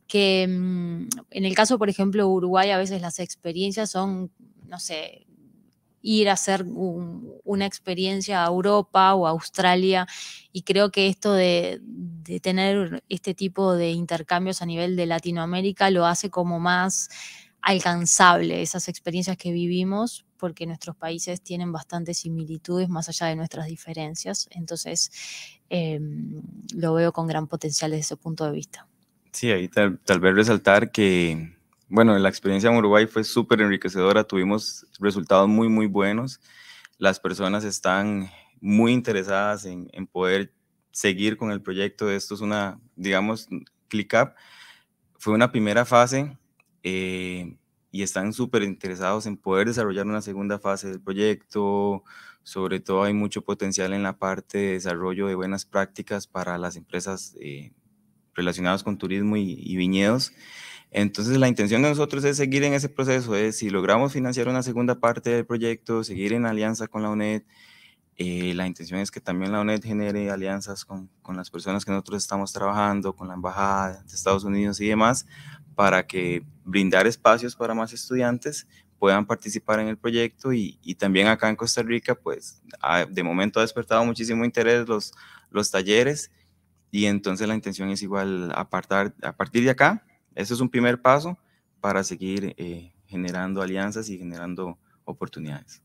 que 0.05 0.45
mm, 0.47 1.07
en 1.31 1.45
el 1.45 1.55
caso, 1.55 1.79
por 1.79 1.89
ejemplo, 1.89 2.27
Uruguay, 2.27 2.69
a 2.69 2.77
veces 2.77 3.01
las 3.01 3.17
experiencias 3.17 3.89
son, 3.89 4.31
no 4.67 4.79
sé, 4.79 5.25
ir 6.01 6.29
a 6.29 6.33
hacer 6.33 6.63
un, 6.63 7.33
una 7.43 7.65
experiencia 7.65 8.43
a 8.43 8.47
Europa 8.47 9.13
o 9.15 9.27
a 9.27 9.31
Australia. 9.31 10.07
Y 10.51 10.63
creo 10.63 10.91
que 10.91 11.07
esto 11.07 11.33
de, 11.33 11.81
tener 12.41 13.03
este 13.09 13.33
tipo 13.33 13.73
de 13.73 13.91
intercambios 13.91 14.61
a 14.61 14.65
nivel 14.65 14.95
de 14.95 15.05
Latinoamérica 15.05 15.89
lo 15.89 16.05
hace 16.05 16.29
como 16.29 16.59
más 16.59 17.09
alcanzable 17.61 18.61
esas 18.61 18.87
experiencias 18.87 19.37
que 19.37 19.51
vivimos 19.51 20.25
porque 20.37 20.65
nuestros 20.65 20.95
países 20.95 21.41
tienen 21.41 21.71
bastantes 21.71 22.19
similitudes 22.19 22.89
más 22.89 23.07
allá 23.09 23.27
de 23.27 23.35
nuestras 23.35 23.67
diferencias. 23.67 24.47
Entonces 24.51 25.11
eh, 25.69 25.99
lo 26.73 26.95
veo 26.95 27.13
con 27.13 27.27
gran 27.27 27.47
potencial 27.47 27.91
desde 27.91 28.01
ese 28.01 28.17
punto 28.17 28.45
de 28.45 28.51
vista. 28.51 28.87
Sí, 29.31 29.51
ahí 29.51 29.67
tal 29.67 30.19
vez 30.19 30.35
resaltar 30.35 30.91
que 30.91 31.60
bueno, 31.91 32.17
la 32.17 32.29
experiencia 32.29 32.69
en 32.69 32.77
Uruguay 32.77 33.05
fue 33.05 33.23
súper 33.25 33.61
enriquecedora, 33.61 34.23
tuvimos 34.23 34.87
resultados 34.99 35.49
muy, 35.49 35.67
muy 35.67 35.87
buenos. 35.87 36.39
Las 36.97 37.19
personas 37.19 37.65
están 37.65 38.31
muy 38.61 38.93
interesadas 38.93 39.65
en, 39.65 39.89
poder 40.07 40.53
seguir 40.91 41.35
con 41.35 41.51
el 41.51 41.61
proyecto. 41.61 42.09
Esto 42.09 42.35
es 42.35 42.41
una, 42.41 42.79
digamos, 42.95 43.49
ClickUp. 43.89 44.29
Fue 45.17 45.33
una 45.33 45.51
primera 45.51 45.83
fase 45.83 46.37
eh, 46.83 47.57
y 47.91 48.03
están 48.03 48.31
súper 48.31 48.63
interesados 48.63 49.25
en 49.25 49.35
poder 49.35 49.67
desarrollar 49.67 50.05
una 50.05 50.21
segunda 50.21 50.59
fase 50.59 50.89
del 50.89 51.01
proyecto. 51.01 52.03
Sobre 52.43 52.79
todo 52.79 53.03
hay 53.03 53.13
mucho 53.13 53.41
potencial 53.41 53.91
en 53.91 54.03
la 54.03 54.17
parte 54.17 54.57
de 54.57 54.71
desarrollo 54.73 55.27
de 55.27 55.35
buenas 55.35 55.65
prácticas 55.65 56.25
para 56.25 56.57
las 56.57 56.77
empresas 56.77 57.35
eh, 57.41 57.73
relacionados 58.33 58.83
con 58.83 58.97
turismo 58.97 59.35
y, 59.35 59.75
viñedos. 59.75 60.31
Entonces 60.91 61.37
la 61.37 61.47
intención 61.47 61.81
de 61.81 61.89
nosotros 61.89 62.23
es 62.25 62.37
seguir 62.37 62.63
en 62.63 62.73
ese 62.73 62.89
proceso, 62.89 63.35
es 63.35 63.57
si 63.57 63.69
logramos 63.69 64.11
financiar 64.11 64.49
una 64.49 64.61
segunda 64.61 64.99
parte 64.99 65.29
del 65.29 65.45
proyecto, 65.45 66.03
seguir 66.03 66.33
en 66.33 66.45
alianza 66.45 66.87
con 66.87 67.01
la 67.01 67.09
UNED, 67.09 67.43
eh, 68.17 68.53
la 68.53 68.67
intención 68.67 68.99
es 68.99 69.09
que 69.09 69.21
también 69.21 69.53
la 69.53 69.61
UNED 69.61 69.81
genere 69.81 70.29
alianzas 70.29 70.83
con, 70.83 71.09
con, 71.21 71.37
las 71.37 71.49
personas 71.49 71.85
que 71.85 71.91
nosotros 71.91 72.21
estamos 72.21 72.51
trabajando, 72.51 73.15
con 73.15 73.29
la 73.29 73.33
Embajada 73.33 74.03
de 74.03 74.13
Estados 74.13 74.43
Unidos 74.43 74.79
y 74.81 74.87
demás, 74.87 75.25
para 75.75 76.05
que 76.05 76.43
brindar 76.65 77.07
espacios 77.07 77.55
para 77.55 77.73
más 77.73 77.93
estudiantes 77.93 78.67
puedan 78.99 79.25
participar 79.25 79.79
en 79.79 79.87
el 79.87 79.97
proyecto 79.97 80.53
y, 80.53 80.77
también 80.99 81.27
acá 81.27 81.49
en 81.49 81.55
Costa 81.55 81.81
Rica, 81.81 82.13
pues 82.13 82.61
de 83.09 83.23
momento 83.23 83.59
ha 83.59 83.63
despertado 83.63 84.05
muchísimo 84.05 84.45
interés 84.45 84.87
los, 84.87 85.13
los 85.49 85.71
talleres 85.71 86.29
y 86.91 87.05
entonces 87.05 87.47
la 87.47 87.55
intención 87.55 87.89
es 87.89 88.03
igual 88.03 88.51
apartar, 88.53 89.15
a 89.23 89.35
partir 89.35 89.63
de 89.63 89.71
acá, 89.71 90.05
ese 90.35 90.53
es 90.53 90.59
un 90.59 90.69
primer 90.69 91.01
paso 91.01 91.37
para 91.79 92.03
seguir 92.03 92.53
eh, 92.57 92.93
generando 93.05 93.61
alianzas 93.61 94.09
y 94.09 94.17
generando 94.17 94.77
oportunidades. 95.03 95.81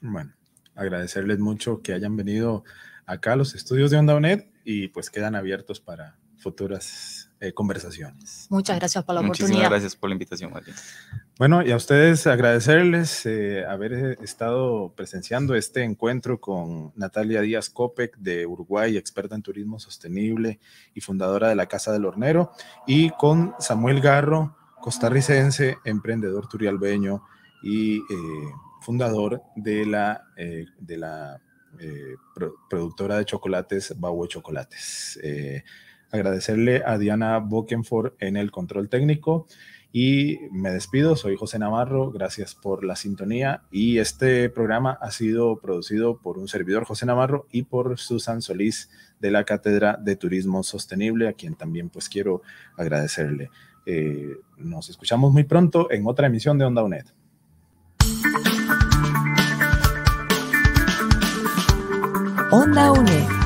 Bueno, 0.00 0.34
agradecerles 0.74 1.38
mucho 1.38 1.82
que 1.82 1.92
hayan 1.92 2.16
venido 2.16 2.64
acá 3.06 3.32
a 3.32 3.36
los 3.36 3.54
estudios 3.54 3.90
de 3.90 3.98
Onda 3.98 4.14
UNED 4.14 4.46
y 4.64 4.88
pues 4.88 5.10
quedan 5.10 5.34
abiertos 5.34 5.80
para 5.80 6.18
futuras 6.38 7.25
eh, 7.40 7.52
conversaciones. 7.52 8.46
Muchas 8.50 8.78
gracias 8.78 9.04
por 9.04 9.14
la 9.14 9.22
Muchísimas 9.22 9.50
oportunidad. 9.50 9.70
gracias 9.70 9.96
por 9.96 10.10
la 10.10 10.14
invitación, 10.14 10.52
Martín. 10.52 10.74
Bueno, 11.38 11.62
y 11.62 11.70
a 11.70 11.76
ustedes 11.76 12.26
agradecerles 12.26 13.26
eh, 13.26 13.64
haber 13.66 14.18
estado 14.22 14.94
presenciando 14.96 15.54
este 15.54 15.82
encuentro 15.82 16.40
con 16.40 16.92
Natalia 16.96 17.42
Díaz 17.42 17.68
Copec 17.68 18.16
de 18.16 18.46
Uruguay, 18.46 18.96
experta 18.96 19.34
en 19.34 19.42
turismo 19.42 19.78
sostenible 19.78 20.60
y 20.94 21.00
fundadora 21.00 21.48
de 21.48 21.54
la 21.54 21.66
Casa 21.66 21.92
del 21.92 22.06
Hornero, 22.06 22.52
y 22.86 23.10
con 23.10 23.54
Samuel 23.58 24.00
Garro, 24.00 24.56
costarricense, 24.80 25.78
emprendedor 25.84 26.48
turialbeño 26.48 27.22
y 27.62 27.96
eh, 27.98 28.02
fundador 28.80 29.42
de 29.56 29.84
la, 29.84 30.28
eh, 30.36 30.64
de 30.78 30.96
la 30.96 31.40
eh, 31.80 32.14
pro 32.34 32.54
productora 32.70 33.18
de 33.18 33.24
chocolates 33.24 33.98
Baue 33.98 34.28
Chocolates. 34.28 35.18
Agradecerle 36.10 36.82
a 36.86 36.98
Diana 36.98 37.38
Bokenford 37.38 38.14
en 38.20 38.36
el 38.36 38.50
control 38.50 38.88
técnico 38.88 39.46
y 39.98 40.40
me 40.52 40.70
despido, 40.70 41.16
soy 41.16 41.36
José 41.36 41.58
Navarro, 41.58 42.10
gracias 42.10 42.54
por 42.54 42.84
la 42.84 42.96
sintonía 42.96 43.62
y 43.70 43.96
este 43.96 44.50
programa 44.50 44.98
ha 45.00 45.10
sido 45.10 45.58
producido 45.58 46.18
por 46.18 46.36
un 46.36 46.48
servidor 46.48 46.84
José 46.84 47.06
Navarro 47.06 47.46
y 47.50 47.62
por 47.62 47.98
Susan 47.98 48.42
Solís 48.42 48.90
de 49.20 49.30
la 49.30 49.44
Cátedra 49.44 49.98
de 49.98 50.16
Turismo 50.16 50.62
Sostenible, 50.62 51.28
a 51.28 51.32
quien 51.32 51.54
también 51.54 51.88
pues 51.88 52.10
quiero 52.10 52.42
agradecerle. 52.76 53.48
Eh, 53.86 54.36
nos 54.58 54.90
escuchamos 54.90 55.32
muy 55.32 55.44
pronto 55.44 55.90
en 55.90 56.06
otra 56.06 56.26
emisión 56.26 56.58
de 56.58 56.66
Onda 56.66 56.82
UNED. 56.82 57.06
Onda 62.50 62.92
UNED. 62.92 63.45